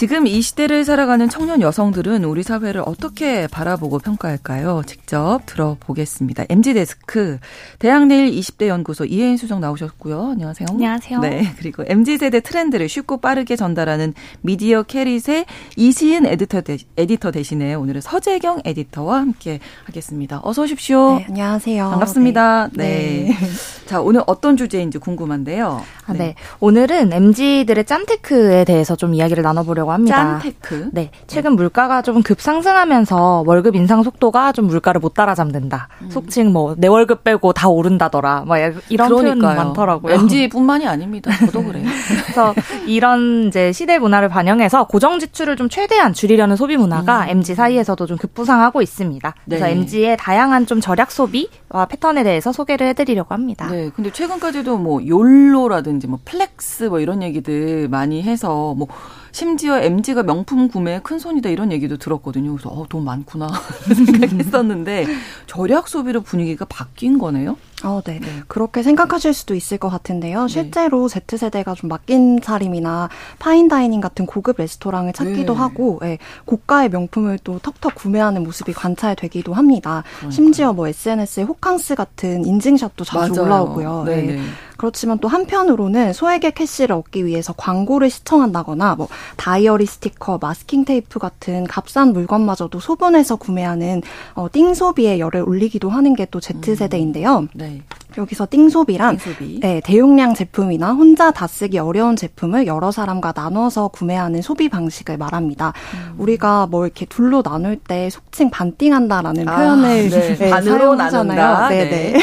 [0.00, 4.80] 지금 이 시대를 살아가는 청년 여성들은 우리 사회를 어떻게 바라보고 평가할까요?
[4.86, 6.44] 직접 들어보겠습니다.
[6.48, 7.38] MG 데스크
[7.78, 10.30] 대학내일 20대 연구소 이혜인 수석 나오셨고요.
[10.30, 10.68] 안녕하세요.
[10.70, 11.20] 안녕하세요.
[11.20, 15.44] 네, 그리고 MZ 세대 트렌드를 쉽고 빠르게 전달하는 미디어 캐릿의
[15.76, 20.40] 이시은 에디터, 대, 에디터 대신에 오늘은 서재경 에디터와 함께 하겠습니다.
[20.42, 21.16] 어서 오십시오.
[21.18, 21.90] 네, 안녕하세요.
[21.90, 22.70] 반갑습니다.
[22.72, 23.36] 네.
[23.38, 23.48] 네.
[23.84, 25.82] 자, 오늘 어떤 주제인지 궁금한데요.
[26.06, 26.18] 아, 네.
[26.18, 26.34] 네.
[26.60, 30.40] 오늘은 MZ들의 짠테크에 대해서 좀 이야기를 나눠보려고 있다고 합니다.
[30.40, 30.90] 짠테크.
[30.92, 31.10] 네.
[31.26, 35.88] 최근 물가가 좀 급상승하면서 월급 인상 속도가 좀 물가를 못 따라잡는다.
[36.02, 36.10] 음.
[36.10, 38.44] 속칭 뭐 내 월급 빼고 다 오른다더라.
[38.46, 38.56] 뭐
[38.88, 40.14] 이런 표현 많더라고요.
[40.14, 41.30] MZ뿐만이 아닙니다.
[41.46, 41.84] 저도 그래요.
[42.24, 42.54] 그래서
[42.86, 47.30] 이런 이제 시대 문화를 반영해서 고정 지출을 좀 최대한 줄이려는 소비 문화가 음.
[47.30, 49.34] MZ 사이에서도 좀 급부상하고 있습니다.
[49.44, 49.72] 그래서 네.
[49.72, 53.68] MZ의 다양한 좀 절약 소비와 패턴에 대해서 소개를 해드리려고 합니다.
[53.70, 53.90] 네.
[53.94, 58.86] 근데 최근까지도 뭐 YOLO라든지 뭐 flex 뭐 이런 얘기들 많이 해서 뭐
[59.32, 62.52] 심지어 MZ가 명품 구매에 큰 손이다 이런 얘기도 들었거든요.
[62.52, 63.48] 그래서 어, 돈 많구나
[63.94, 65.06] 생각했었는데
[65.46, 67.56] 절약 소비로 분위기가 바뀐 거네요.
[67.84, 68.18] 어, 네.
[68.20, 68.26] 네.
[68.48, 70.42] 그렇게 생각하실 수도 있을 것 같은데요.
[70.42, 70.48] 네.
[70.48, 71.20] 실제로 네.
[71.26, 73.08] Z세대가 좀 맡김 차림이나
[73.38, 75.58] fine dining 같은 고급 레스토랑을 찾기도 네.
[75.58, 80.02] 하고, 네, 고가의 명품을 또 턱턱 구매하는 모습이 관찰되기도 합니다.
[80.18, 80.30] 그러니까요.
[80.30, 83.44] 심지어 뭐 SNS에 호캉스 같은 인증샷도 자주 맞아요.
[83.46, 84.04] 올라오고요.
[84.06, 84.22] 네.
[84.22, 84.40] 네.
[84.78, 91.64] 그렇지만 또 한편으로는 소액의 캐시를 얻기 위해서 광고를 시청한다거나 뭐 다이어리 스티커, 마스킹 테이프 같은
[91.66, 94.00] 값싼 물건마저도 소분해서 구매하는
[94.32, 97.40] 어, 띵소비에 열을 올리기도 하는 게 또 Z세대인데요.
[97.40, 97.48] 음.
[97.52, 97.69] 네.
[97.70, 97.99] 对。
[98.16, 99.60] 여기서 띵소비란 띵소비.
[99.60, 105.72] 네, 대용량 제품이나 혼자 다 쓰기 어려운 제품을 여러 사람과 나눠서 구매하는 소비 방식을 말합니다.
[105.94, 106.14] 음.
[106.18, 110.34] 우리가 뭐 이렇게 둘로 나눌 때 속칭 반띵한다라는 아, 표현을 네.
[110.36, 111.68] 네, 반으로 나누잖아요.
[111.68, 112.12] 네, 네.
[112.12, 112.18] 네.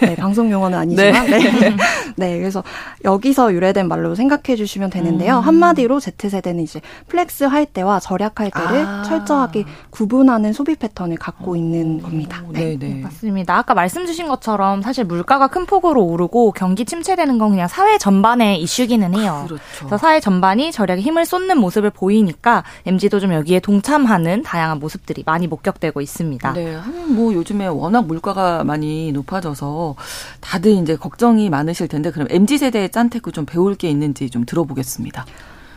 [0.06, 1.38] 네, 방송 용어는 아니지만 네.
[1.38, 1.76] 네.
[2.16, 2.62] 네, 그래서
[3.04, 5.38] 여기서 유래된 말로 생각해 주시면 되는데요.
[5.38, 5.42] 음.
[5.42, 9.02] 한마디로 Z세대는 이제 flex 할 때와 절약할 때를 아.
[9.02, 12.42] 철저하게 구분하는 소비 패턴을 갖고 있는 겁니다.
[12.50, 13.00] 네, 네.
[13.02, 13.56] 맞습니다.
[13.56, 17.96] 아까 말씀 주신 것처럼 사실 물 물가가 큰 폭으로 오르고 경기 침체되는 건 그냥 사회
[17.96, 19.44] 전반의 이슈기는 해요.
[19.46, 19.62] 그렇죠.
[19.78, 25.46] 그래서 사회 전반이 절약에 힘을 쏟는 모습을 보이니까 MZ도 좀 여기에 동참하는 다양한 모습들이 많이
[25.46, 26.52] 목격되고 있습니다.
[26.54, 29.94] 네, 뭐 요즘에 워낙 물가가 많이 높아져서
[30.40, 35.24] 다들 이제 걱정이 많으실 텐데 그럼 MZ 세대의 짠테크 좀 배울 게 있는지 좀 들어보겠습니다.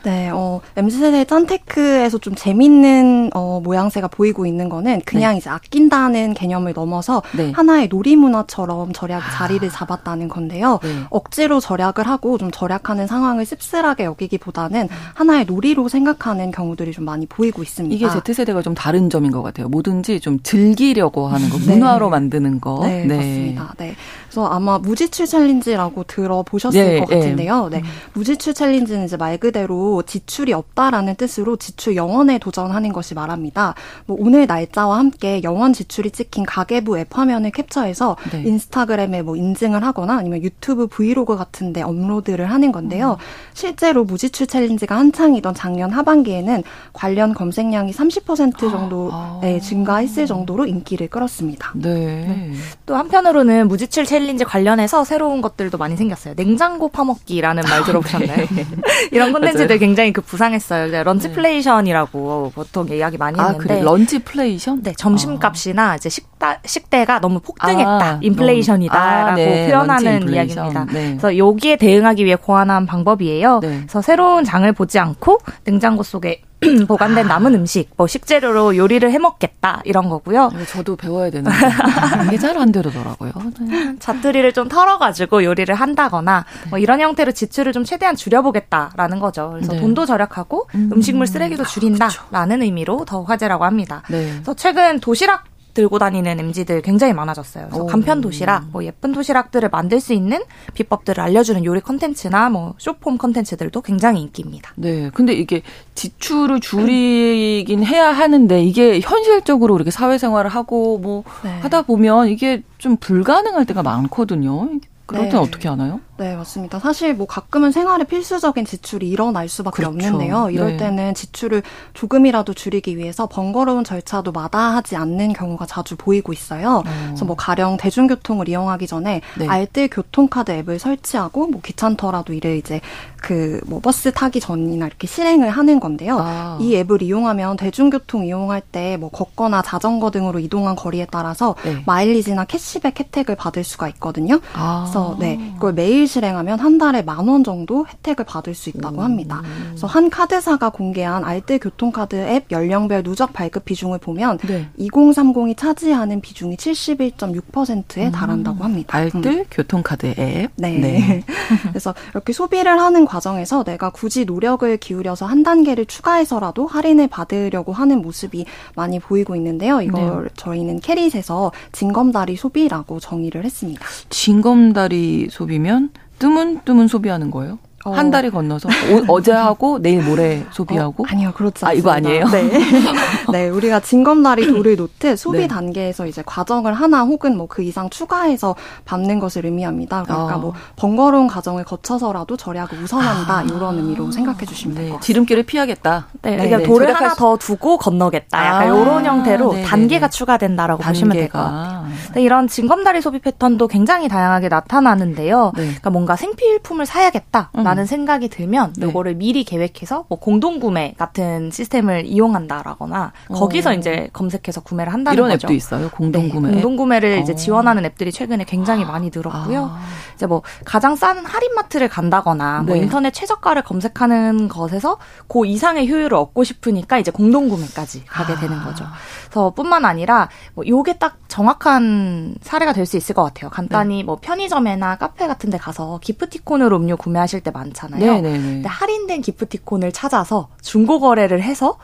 [0.05, 5.37] 네, 어, MZ세대 짠테크에서 좀 재밌는, 어, 모양새가 보이고 있는 거는 그냥 네.
[5.39, 7.51] 이제 아낀다는 개념을 넘어서 네.
[7.51, 9.31] 하나의 놀이문화처럼 절약 아.
[9.31, 10.79] 자리를 잡았다는 건데요.
[10.83, 10.89] 네.
[11.09, 14.95] 억지로 절약을 하고 좀 절약하는 상황을 씁쓸하게 여기기보다는 음.
[15.15, 17.95] 하나의 놀이로 생각하는 경우들이 좀 많이 보이고 있습니다.
[17.95, 19.69] 이게 Z세대가 좀 다른 점인 것 같아요.
[19.69, 21.73] 뭐든지 좀 즐기려고 하는 거, 네.
[21.73, 22.81] 문화로 만드는 거.
[22.83, 23.73] 네, 네, 맞습니다.
[23.79, 23.95] 네.
[24.27, 27.69] 그래서 아마 무지출 챌린지라고 들어보셨을 네, 것 같은데요.
[27.71, 27.79] 네.
[27.79, 27.83] 음.
[28.13, 33.75] 무지출 challenge는 이제 말 그대로 지출이 없다라는 뜻으로 지출 영 원에 도전하는 것이 말합니다.
[34.05, 38.43] 뭐 오늘 날짜와 함께 영 원 지출이 찍힌 가계부 앱 화면을 캡처해서 네.
[38.43, 43.17] 인스타그램에 뭐 인증을 하거나 아니면 유튜브 브이로그 같은데 업로드를 하는 건데요.
[43.19, 43.25] 음.
[43.53, 49.39] 실제로 무지출 challenge가 한창이던 작년 하반기에는 관련 검색량이 30% 정도 아.
[49.41, 51.71] 네, 증가했을 정도로 인기를 끌었습니다.
[51.75, 51.93] 네.
[51.95, 52.53] 네.
[52.85, 56.35] 또 한편으로는 무지출 challenge 관련해서 새로운 것들도 많이 생겼어요.
[56.35, 58.47] 냉장고 파먹기라는 말 들어보셨나요?
[58.47, 58.65] 네.
[59.11, 61.03] 이런 콘텐츠들 굉장히 그 부상했어요.
[61.03, 62.55] lunchflation이라고 네.
[62.55, 63.73] 보통 이야기 많이 아, 했는데.
[63.73, 63.83] 아, 그래.
[63.83, 64.81] lunchflation?
[64.81, 65.95] 네, 점심값이나 아.
[65.95, 68.05] 이제 식다, 식대가 너무 폭등했다.
[68.05, 69.67] 아, 인플레이션이다라고 아, 네.
[69.67, 70.85] 표현하는 이야기입니다.
[70.85, 71.09] 네.
[71.09, 73.59] 그래서 여기에 대응하기 위해 고안한 방법이에요.
[73.59, 73.81] 네.
[73.81, 76.41] 그래서 새로운 장을 보지 않고 냉장고 속에
[76.87, 80.51] 보관된 남은 음식, 뭐 식재료로 요리를 해 먹겠다 이런 거고요.
[80.69, 81.51] 저도 배워야 되는데
[82.27, 83.31] 이게 잘 안 되더라고요.
[83.59, 83.95] 네.
[83.99, 89.49] 자투리를 좀 털어가지고 요리를 한다거나 뭐 이런 형태로 지출을 좀 최대한 줄여보겠다라는 거죠.
[89.53, 89.79] 그래서 네.
[89.81, 91.01] 돈도 절약하고 음.
[91.01, 94.03] 식물 쓰레기도 줄인다라는 의미로 더 화제라고 합니다.
[94.09, 94.31] 네.
[94.35, 95.43] 그래서 최근 도시락
[95.75, 97.67] 들고 다니는 MZ들 굉장히 많아졌어요.
[97.69, 100.41] 그래서 간편 도시락, 뭐 예쁜 도시락들을 만들 수 있는
[100.73, 104.71] 비법들을 알려주는 요리 컨텐츠나 뭐 쇼폼 컨텐츠들도 굉장히 인기입니다.
[104.75, 105.11] 네.
[105.13, 105.61] 근데 이게
[105.93, 111.59] 지출을 줄이긴 해야 하는데 이게 현실적으로 이렇게 사회생활을 하고 뭐 네.
[111.59, 114.69] 하다 보면 이게 좀 불가능할 때가 많거든요.
[115.05, 115.47] 그럴 때는 네.
[115.47, 115.99] 어떻게 하나요?
[116.17, 116.79] 네, 맞습니다.
[116.79, 119.89] 사실 뭐 가끔은 생활에 필수적인 지출이 일어날 수밖에 그렇죠.
[119.89, 120.49] 없는데요.
[120.49, 120.77] 이럴 네.
[120.77, 121.61] 때는 지출을
[121.93, 126.83] 조금이라도 줄이기 위해서 번거로운 절차도 마다하지 않는 경우가 자주 보이고 있어요.
[126.85, 127.05] 어.
[127.07, 129.47] 그래서 뭐 가령 대중교통을 이용하기 전에 네.
[129.47, 132.81] 알뜰 교통카드 앱을 설치하고 뭐 귀찮더라도 이를 이제
[133.25, 136.17] 그 뭐 버스 타기 전이나 이렇게 실행을 하는 건데요.
[136.21, 136.57] 아.
[136.61, 141.81] 이 앱을 이용하면 대중교통 이용할 때 뭐 걷거나 자전거 등으로 이동한 거리에 따라서 네.
[141.87, 144.39] 마일리지나 캐시백 혜택을 받을 수가 있거든요.
[144.53, 144.83] 아.
[144.85, 149.41] 그래서 네, 이걸 매일 실행하면 한 달에 만 원 정도 혜택을 받을 수 있다고 합니다.
[149.69, 154.69] 그래서 한 카드사가 공개한 알뜰 교통카드 앱 연령별 누적 발급 비중을 보면 네.
[154.79, 158.11] 2030이 차지하는 비중이 71.6%에 음.
[158.11, 158.97] 달한다고 합니다.
[158.97, 159.45] 알뜰 음.
[159.49, 160.51] 교통카드 앱.
[160.55, 160.69] 네.
[160.77, 161.23] 네.
[161.69, 168.01] 그래서 이렇게 소비를 하는 과정에서 내가 굳이 노력을 기울여서 한 단계를 추가해서라도 할인을 받으려고 하는
[168.01, 168.45] 모습이
[168.75, 169.81] 많이 보이고 있는데요.
[169.81, 170.29] 이걸 네.
[170.35, 173.85] 저희는 캐릿에서 징검다리 소비라고 정의를 했습니다.
[174.09, 177.57] 징검다리 소비면 뜨문뜨문 소비하는 거예요?
[177.85, 177.91] 어.
[177.91, 181.69] 한 달이 건너서 오, 어제 하고 내일 모레 소비하고 어, 아니요 그렇지 않습니다.
[181.69, 182.27] 아 이거 아니에요?
[182.29, 182.49] 네,
[183.31, 185.47] 네 우리가 징검다리 돌을 놓듯 소비 네.
[185.47, 188.55] 단계에서 이제 과정을 하나 혹은 뭐 그 이상 추가해서
[188.85, 190.03] 밟는 것을 의미합니다.
[190.03, 190.39] 그러니까 어.
[190.39, 193.41] 뭐 번거로운 과정을 거쳐서라도 절약을 우선한다 아.
[193.43, 194.81] 이런 의미로 생각해 주시면 네.
[194.81, 195.05] 될것 같습니다.
[195.05, 196.07] 지름길을 피하겠다.
[196.23, 198.45] 네, 그러니까 돌을 하나 더 두고 건너겠다.
[198.45, 198.65] 약간 아.
[198.65, 199.67] 이런 형태로 네네네.
[199.67, 200.91] 단계가 추가된다라고 단계가.
[200.91, 201.85] 보시면 될 것 같아요.
[202.17, 205.51] 이런 징검다리 소비 패턴도 굉장히 다양하게 나타나는데요.
[205.55, 205.61] 네.
[205.65, 207.51] 그러니까 뭔가 생필품을 사야겠다.
[207.55, 207.63] 음.
[207.75, 208.85] 라는 생각이 들면 네.
[208.85, 213.73] 요거를 미리 계획해서 뭐 공동 구매 같은 시스템을 이용한다라거나 거기서 어.
[213.73, 215.47] 이제 검색해서 구매를 한다는 이런 거죠.
[215.47, 215.89] 앱도 있어요.
[215.89, 216.47] 공동 구매.
[216.49, 217.21] 네, 공동 구매를 어.
[217.21, 219.71] 이제 지원하는 앱들이 최근에 굉장히 많이 늘었고요.
[219.73, 219.79] 아.
[220.15, 222.75] 이제 뭐 가장 싼 할인마트를 간다거나 뭐 네.
[222.75, 224.97] 뭐 인터넷 최저가를 검색하는 것에서
[225.27, 228.39] 그 이상의 효율을 얻고 싶으니까 이제 공동 구매까지 가게 아.
[228.39, 228.85] 되는 거죠.
[229.25, 233.49] 그래서 뿐만 아니라 뭐 요게 딱 정확한 사례가 될 수 있을 것 같아요.
[233.49, 234.03] 간단히 네.
[234.03, 237.99] 뭐 편의점이나 카페 같은 데 가서 기프티콘으로 음료 구매하실 때 많 잖아요.
[237.99, 238.21] 네네네.
[238.21, 238.43] 네, 네.
[238.43, 241.77] 근데 할인된 기프티콘을 찾아서 중고 거래를 해서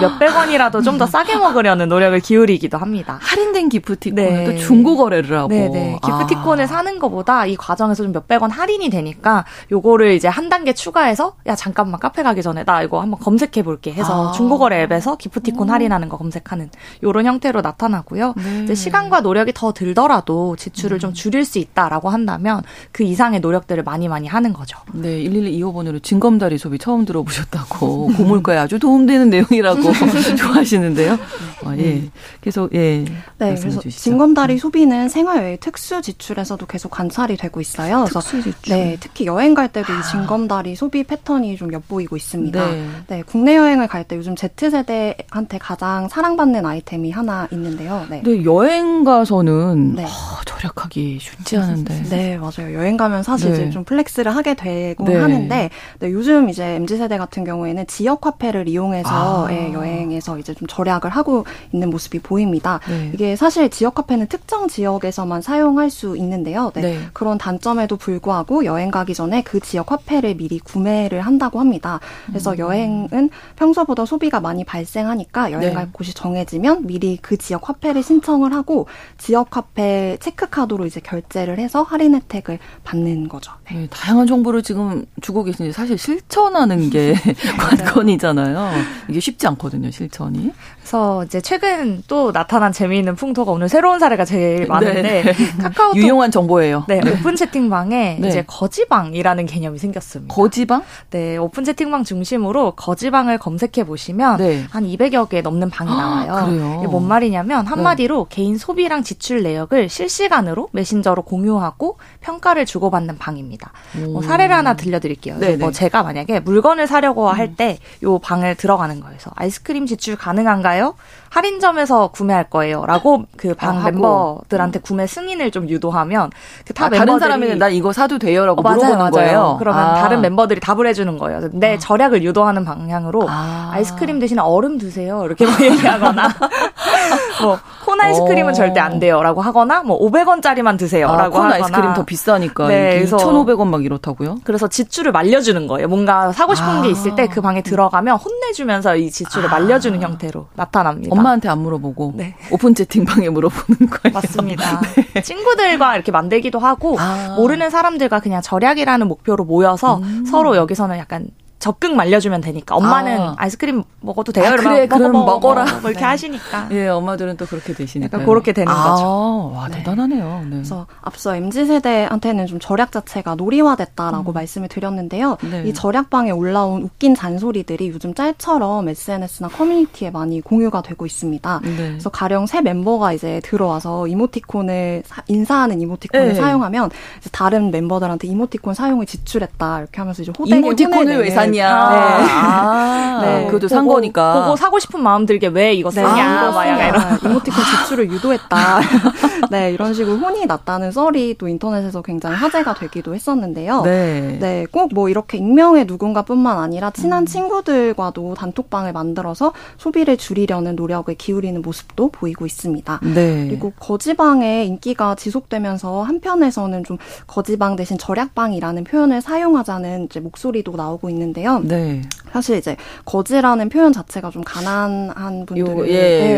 [0.00, 3.18] 몇백 원이라도 좀 더 싸게 먹으려는 노력을 기울이기도 합니다.
[3.22, 4.44] 할인된 기프티콘을 네.
[4.44, 5.48] 또 중고 거래를 하고.
[5.48, 6.00] 네네.
[6.04, 6.66] 기프티콘을 아.
[6.66, 11.54] 사는 것보다 이 과정에서 좀 몇백 원 할인이 되니까 요거를 이제 한 단계 추가해서 야
[11.54, 14.32] 잠깐만 카페 가기 전에 나 이거 한번 검색해 볼게 해서 아.
[14.32, 15.72] 중고 거래 앱에서 기프티콘 오.
[15.72, 16.70] 할인하는 거 검색하는
[17.04, 18.34] 요런 형태로 나타나고요.
[18.36, 18.64] 네.
[18.64, 20.98] 이제 시간과 노력이 더 들더라도 지출을 음.
[20.98, 24.78] 좀 줄일 수 있다라고 한다면 그 이상의 노력들을 많이 많이 하는 거죠.
[24.92, 29.82] 네, 112호번으로 진검다리 소비 처음 들어보셨다고 고물가에 아주 도움되는 내용이라고
[30.38, 31.18] 좋아하시는데요.
[31.64, 32.02] 아, 예.
[32.40, 33.04] 계속 예.
[33.38, 34.02] 네, 그래서 주시죠.
[34.02, 34.58] 진검다리 음.
[34.58, 38.04] 소비는 생활 외의 특수 지출에서도 계속 관찰이 되고 있어요.
[38.04, 38.74] 그래서 특수 지출.
[38.74, 42.66] 네, 특히 여행 갈 때도 이 진검다리 소비 패턴이 좀 엿보이고 있습니다.
[42.70, 42.88] 네.
[43.06, 48.06] 네 국내 여행을 갈 때 요즘 Z 세대한테 가장 사랑받는 아이템이 하나 있는데요.
[48.08, 48.22] 네.
[48.24, 50.04] 네 여행 가서는 네.
[50.04, 52.02] 아, 절약하기 쉽지 않은데.
[52.08, 52.74] 네, 맞아요.
[52.74, 53.56] 여행 가면 사실 네.
[53.56, 55.07] 이제 좀 flex를 하게 되고 네.
[55.14, 59.52] 하는데 네, 요즘 이제 MZ 세대 같은 경우에는 지역 화폐를 이용해서 아.
[59.52, 62.80] 예, 여행에서 이제 좀 절약을 하고 있는 모습이 보입니다.
[62.88, 63.10] 네.
[63.14, 66.70] 이게 사실 지역 화폐는 특정 지역에서만 사용할 수 있는데요.
[66.74, 66.98] 네, 네.
[67.12, 72.00] 그런 단점에도 불구하고 여행 가기 전에 그 지역 화폐를 미리 구매를 한다고 합니다.
[72.26, 72.58] 그래서 음.
[72.58, 75.74] 여행은 평소보다 소비가 많이 발생하니까 여행 네.
[75.74, 78.86] 갈 곳이 정해지면 미리 그 지역 화폐를 신청을 하고
[79.16, 83.52] 지역 화폐 체크카드로 이제 결제를 해서 할인 혜택을 받는 거죠.
[83.70, 83.86] 네.
[83.90, 87.14] 다양한 정보를 지금 주고 계신데 사실 실천하는 게
[87.58, 88.70] 관건이잖아요.
[89.08, 90.52] 이게 쉽지 않거든요, 실천이.
[90.80, 94.66] 그래서 이제 최근 또 나타난 재미있는 풍토가 오늘 새로운 사례가 제일 네.
[94.66, 95.32] 많은데 네.
[95.60, 96.84] 카카오톡 유용한 정보예요.
[96.88, 97.12] 네, 네.
[97.12, 98.28] 오픈 채팅방에 네.
[98.28, 100.34] 이제 거지방이라는 개념이 생겼습니다.
[100.34, 100.82] 거지방?
[101.10, 104.64] 네, 오픈 채팅방 중심으로 거지방을 검색해 보시면 네.
[104.70, 106.32] 한 200여 개 넘는 방이 나와요.
[106.32, 113.72] 아, 이게 뭔 말이냐면 한마디로 개인 소비랑 지출 내역을 실시간으로 메신저로 공유하고 평가를 주고받는 방입니다.
[114.08, 115.36] 뭐 사례를 하나 들 려드릴게요.
[115.58, 118.18] 뭐 제가 만약에 물건을 사려고 할 때요 음.
[118.22, 119.18] 방을 들어가는 거예요.
[119.34, 120.94] 아이스크림 지출 가능한가요?
[121.30, 126.30] 할인점에서 구매할 거예요라고 그방 아, 멤버들한테 구매 승인을 좀 유도하면
[126.66, 129.10] 그타 아, 다른 사람이 나 이거 사도 돼요라고 어, 물어보는 맞아요, 맞아요.
[129.10, 129.56] 거예요.
[129.58, 129.94] 그러면 아.
[129.94, 131.48] 다른 멤버들이 답을 해주는 거예요.
[131.52, 131.78] 내 아.
[131.78, 133.76] 절약을 유도하는 방향으로 아.
[133.80, 136.28] 이스크림 대신에 얼음 드세요 이렇게 뭐 얘기하거나
[137.42, 137.58] 뭐
[137.88, 138.52] 콘 아이스크림은 어.
[138.52, 143.66] 절대 안 돼요라고 하거나 뭐 500원짜리만 드세요라고 아, 콘 아이스크림 더 비싸니까 네, 그래서 1,500원
[143.68, 144.40] 막 이렇다고요?
[144.44, 145.88] 그래서 지출을 말려주는 거예요.
[145.88, 151.14] 뭔가 사고 싶은 게 있을 때 그 방에 들어가면 혼내주면서 이 지출을 말려주는 형태로 나타납니다.
[151.18, 152.34] 엄마한테 안 물어보고 네.
[152.50, 154.14] 오픈 채팅방에 물어보는 거예요.
[154.14, 154.80] 맞습니다.
[155.14, 155.22] 네.
[155.22, 157.34] 친구들과 이렇게 만들기도 하고 아.
[157.36, 160.24] 모르는 사람들과 그냥 절약이라는 목표로 모여서 음.
[160.26, 163.46] 서로 여기서는 약간 적극 말려주면 되니까 엄마는 아.
[163.46, 164.46] 아이스크림 먹어도 돼요.
[164.46, 165.64] 아, 그래, 그럼 먹어, 먹어라.
[165.80, 166.04] 뭐 이렇게 네.
[166.04, 166.68] 하시니까.
[166.70, 168.18] 예, 엄마들은 또 그렇게 되시니까.
[168.24, 169.52] 그렇게 되는 아, 거죠.
[169.54, 169.78] 와, 네.
[169.78, 170.40] 대단하네요.
[170.44, 170.50] 네.
[170.50, 174.34] 그래서 앞서 MZ 세대한테는 좀 절약 자체가 놀이화됐다라고 음.
[174.34, 175.36] 말씀을 드렸는데요.
[175.50, 175.64] 네.
[175.66, 181.60] 이 절약방에 올라온 웃긴 잔소리들이 요즘 짤처럼 SNS나 커뮤니티에 많이 공유가 되고 있습니다.
[181.64, 181.76] 네.
[181.76, 186.34] 그래서 가령 새 멤버가 이제 들어와서 이모티콘을 사, 인사하는 이모티콘을 네.
[186.34, 186.90] 사용하면
[187.32, 191.88] 다른 멤버들한테 이모티콘 사용을 지출했다 이렇게 하면서 이제 호되게 이모티콘을 왜 샀냐.
[191.90, 192.26] 네.
[192.30, 193.46] 아, 네.
[193.46, 194.42] 그것도 산 거니까.
[194.44, 196.02] 보고 사고 싶은 마음 들게 왜 이거 네.
[196.02, 196.50] 샀냐.
[196.50, 197.18] 막 이런.
[197.24, 198.80] 이모티콘 지출을 유도했다.
[199.50, 203.82] 네, 이런 식으로 혼이 났다는 썰이 또 인터넷에서 굉장히 화제가 되기도 했었는데요.
[203.82, 204.38] 네.
[204.40, 207.26] 네, 꼭 뭐 이렇게 익명의 누군가뿐만 아니라 친한 음.
[207.26, 213.00] 친구들과도 단톡방을 만들어서 소비를 줄이려는 노력을 기울이는 모습도 보이고 있습니다.
[213.02, 213.46] 네.
[213.48, 216.96] 그리고 거지방의 인기가 지속되면서 한편에서는 좀
[217.26, 221.60] 거지방 대신 절약방이라는 표현을 사용하자는 이제 목소리도 나오고 있는데 있는데요.
[221.60, 222.02] 네.
[222.32, 225.92] 사실 이제 거지라는 표현 자체가 좀 가난한 분들 예,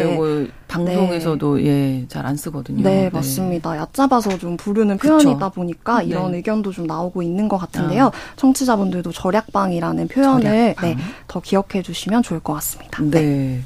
[0.05, 0.15] 네.
[0.15, 1.65] 요거 방송에서도 네.
[1.65, 2.83] 예, 잘 안 쓰거든요.
[2.83, 3.77] 네, 네, 맞습니다.
[3.77, 5.49] 얕잡아서 좀 부르는 표현이다?
[5.49, 6.07] 보니까 네.
[6.07, 6.37] 이런 네.
[6.37, 8.07] 의견도 좀 나오고 있는 것 같은데요.
[8.07, 8.13] 아.
[8.37, 10.89] 청취자분들도 절약방이라는 표현을 절약방.
[10.91, 10.97] 네,
[11.27, 13.03] 더 기억해 주시면 좋을 것 같습니다.
[13.03, 13.21] 네.
[13.21, 13.61] 네.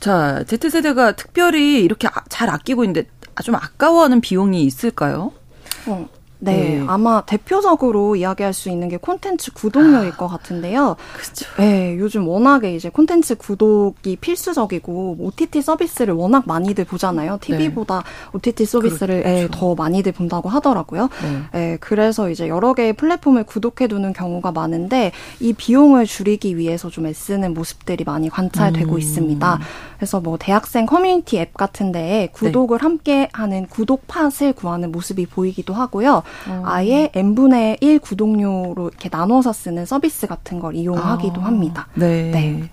[0.00, 3.08] 자, Z세대가 특별히 이렇게 아, 잘 아끼고 있는데
[3.42, 5.32] 좀 아까워하는 비용이 있을까요?
[5.86, 6.06] 어,
[6.44, 10.96] 네, 네, 아마 대표적으로 이야기할 수 있는 게 콘텐츠 구독료일 아, 것 같은데요.
[11.14, 11.46] 그렇죠.
[11.56, 17.38] 네, 요즘 워낙에 이제 콘텐츠 구독이 필수적이고 OTT 서비스를 워낙 많이들 보잖아요.
[17.40, 18.30] TV보다 네.
[18.34, 19.38] OTT 서비스를 그렇죠.
[19.38, 21.08] 예, 더 많이들 본다고 하더라고요.
[21.22, 21.72] 네.
[21.72, 27.06] 예, 그래서 이제 여러 개의 플랫폼을 구독해 두는 경우가 많은데 이 비용을 줄이기 위해서 좀
[27.06, 28.98] 애쓰는 모습들이 많이 관찰되고 음.
[28.98, 29.58] 있습니다.
[29.96, 32.82] 그래서 뭐 대학생 커뮤니티 앱 같은 데에 구독을 네.
[32.82, 36.22] 함께 하는 구독팟을 구하는 모습이 보이기도 하고요.
[36.48, 36.62] 어.
[36.64, 41.44] 아예 n분의 1 구독료로 이렇게 나눠서 쓰는 서비스 같은 걸 이용하기도 아.
[41.44, 41.88] 합니다.
[41.94, 42.30] 네.
[42.30, 42.70] 네.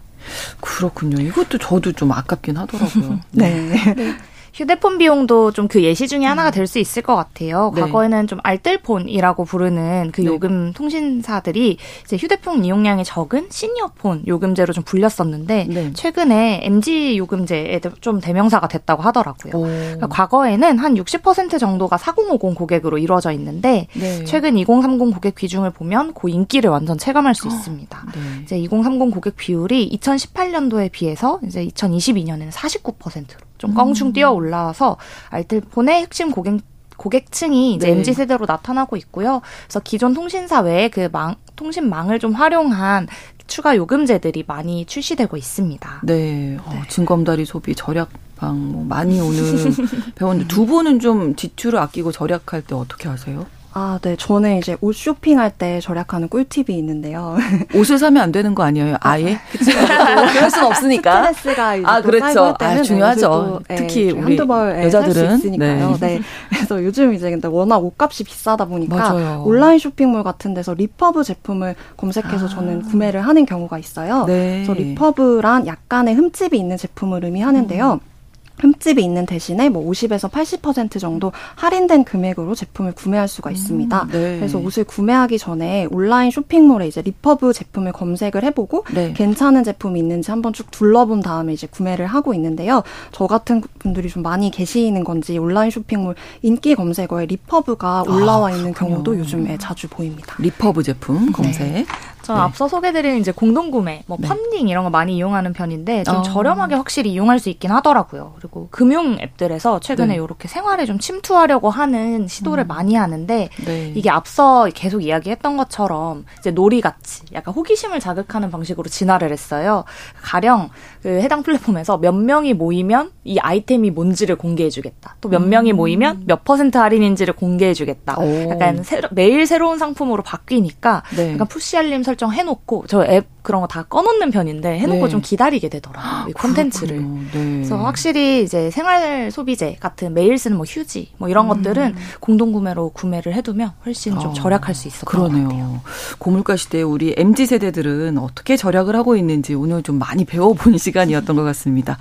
[0.59, 1.22] 그렇군요.
[1.22, 3.20] 이것도 저도 좀 아깝긴 하더라고요.
[3.32, 3.70] 네.
[3.95, 4.18] 네.
[4.54, 6.52] 휴대폰 비용도 좀 그 예시 중에 하나가 음.
[6.52, 7.72] 될수 있을 것 같아요.
[7.74, 7.82] 네.
[7.82, 10.28] 과거에는 좀 알뜰폰이라고 부르는 그 네.
[10.28, 15.93] 요금 통신사들이 이제 휴대폰 이용량이 적은 시니어폰 요금제로 좀 불렸었는데 네.
[15.93, 19.52] 최근에 MZ 요금제에 좀 대명사가 됐다고 하더라고요.
[19.54, 24.26] 그러니까 과거에는 한 60% 정도가 4050 고객으로 이루어져 있는데 네.
[24.26, 28.06] 최근 2030 고객 비중을 보면 그 인기를 완전 체감할 수 있습니다.
[28.14, 28.20] 네.
[28.43, 34.14] 이제 2030 고객 비율이 2018년도에 비해서 이제 2022년에는 49%로 좀 껑충 음.
[34.14, 34.97] 뛰어 올라와서
[35.30, 36.59] 알뜰폰의 핵심 고객
[36.97, 37.93] 고객층이 이제 네.
[37.97, 39.41] MZ 세대로 나타나고 있고요.
[39.66, 43.07] 그래서 기존 통신사 외에 그 망, 통신망을 좀 활용한
[43.47, 46.01] 추가 요금제들이 많이 출시되고 있습니다.
[46.03, 46.57] 네, 네.
[46.64, 49.38] 어, 증검다리 소비 절약 방 뭐 많이 오는
[50.16, 53.45] 배웠는데 두 분은 좀 지출을 아끼고 절약할 때 어떻게 하세요?
[53.74, 54.15] 아, 네.
[54.17, 57.38] 저는 이제 옷 쇼핑할 때 절약하는 꿀팁이 있는데요.
[57.74, 58.97] 옷을 사면 안 되는 거 아니에요?
[58.99, 59.39] 아예?
[59.51, 59.72] 그치.
[59.72, 61.32] 그럴 순 없으니까.
[61.34, 62.55] 스트레스가 이제 아, 그렇죠.
[62.59, 63.61] 아, 중요하죠.
[63.69, 65.97] 네, 특히 우리 한두 벌 여자들은 있으니까요.
[65.99, 66.17] 네.
[66.17, 66.22] 네.
[66.49, 69.43] 그래서 요즘 이제 근데 워낙 옷값이 비싸다 보니까 맞아요.
[69.45, 72.49] 온라인 쇼핑몰 같은 데서 리퍼브 제품을 검색해서 아.
[72.49, 74.26] 저는 구매를 하는 경우가 있어요.
[74.26, 74.63] 네.
[74.65, 77.93] 그래서 refurb란 약간의 흠집이 있는 제품을 의미하는데요.
[77.93, 78.11] 음.
[78.60, 84.04] 흠집이 있는 대신에 뭐 50에서 80% 정도 할인된 금액으로 제품을 구매할 수가 음, 있습니다.
[84.04, 84.38] 음, 네.
[84.38, 89.14] 그래서 옷을 구매하기 전에 온라인 쇼핑몰에 이제 리퍼브 제품을 검색을 해보고 네.
[89.14, 92.84] 괜찮은 제품이 있는지 한번 쭉 둘러본 다음에 이제 구매를 하고 있는데요.
[93.12, 98.74] 저 같은 분들이 좀 많이 계시는 건지 온라인 쇼핑몰 인기 검색어에 refurb가 올라와 아, 있는
[98.74, 100.36] 경우도 요즘에 자주 보입니다.
[100.39, 101.72] 리퍼브 제품 검색.
[101.72, 101.86] 네.
[102.22, 102.39] 저 네.
[102.39, 104.28] 앞서 소개드린 이제 공동구매, 뭐 네.
[104.28, 106.22] 펀딩 이런 거 많이 이용하는 편인데 좀 어.
[106.22, 108.34] 저렴하게 확실히 이용할 수 있긴 하더라고요.
[108.38, 110.15] 그리고 금융 앱들에서 최근에 네.
[110.15, 112.67] 이렇게 생활에 좀 침투하려고 하는 시도를 음.
[112.67, 113.93] 많이 하는데 네.
[113.95, 119.84] 이게 앞서 계속 이야기했던 것처럼 이제 놀이같이 약간 호기심을 자극하는 방식으로 진화를 했어요.
[120.22, 120.69] 가령
[121.01, 125.17] 그 해당 플랫폼에서 몇 명이 모이면 이 아이템이 뭔지를 공개해주겠다.
[125.22, 125.49] 또몇 음.
[125.49, 128.17] 명이 모이면 몇 퍼센트 할인인지를 공개해주겠다.
[128.49, 131.34] 약간 새 매일 새로운 상품으로 바뀌니까 네.
[131.34, 135.09] 약간 푸시 알림 설정 해놓고 저 앱 그런 거 다 꺼놓는 편인데 해놓고 네.
[135.09, 136.30] 좀 기다리게 되더라고요.
[136.30, 137.01] 이 콘텐츠를.
[137.01, 137.28] 네.
[137.32, 141.49] 그래서 확실히 이제 생활 소비재 같은 매일 쓰는 뭐 휴지 뭐 이런 음.
[141.49, 145.43] 것들은 공동 구매로 구매를 해두면 훨씬 좀 어, 절약할 수 있을 그러네요.
[145.47, 145.82] 것 같아요.
[146.20, 151.43] 고물가 시대에 우리 MZ 세대들은 어떻게 절약을 하고 있는지 오늘 좀 많이 배워보는 시간이었던 것
[151.43, 151.97] 같습니다.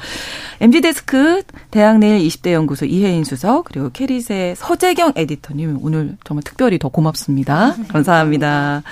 [0.61, 6.89] MZ 데스크 대학내일 20대 연구소 이혜인 수석 그리고 캐릿의 서재경 에디터님 오늘 정말 특별히 더
[6.89, 7.77] 고맙습니다.
[7.89, 8.83] 감사합니다.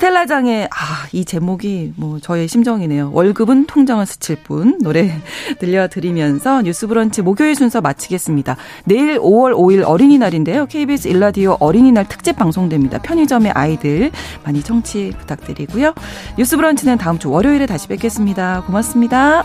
[0.00, 3.10] 스텔라장의 아, 이 제목이 뭐 저의 심정이네요.
[3.12, 5.20] 월급은 통장을 스칠 뿐 노래
[5.60, 8.56] 들려드리면서 뉴스 브런치 목요일 순서 마치겠습니다.
[8.86, 10.66] 내일 5월 5일 어린이날인데요.
[10.66, 12.98] KBS 일라디오 어린이날 특집 방송됩니다.
[12.98, 14.10] 편의점의 아이들
[14.42, 15.92] 많이 청취 부탁드리고요.
[16.38, 18.62] 뉴스 브런치는 다음 주 월요일에 다시 뵙겠습니다.
[18.66, 19.44] 고맙습니다.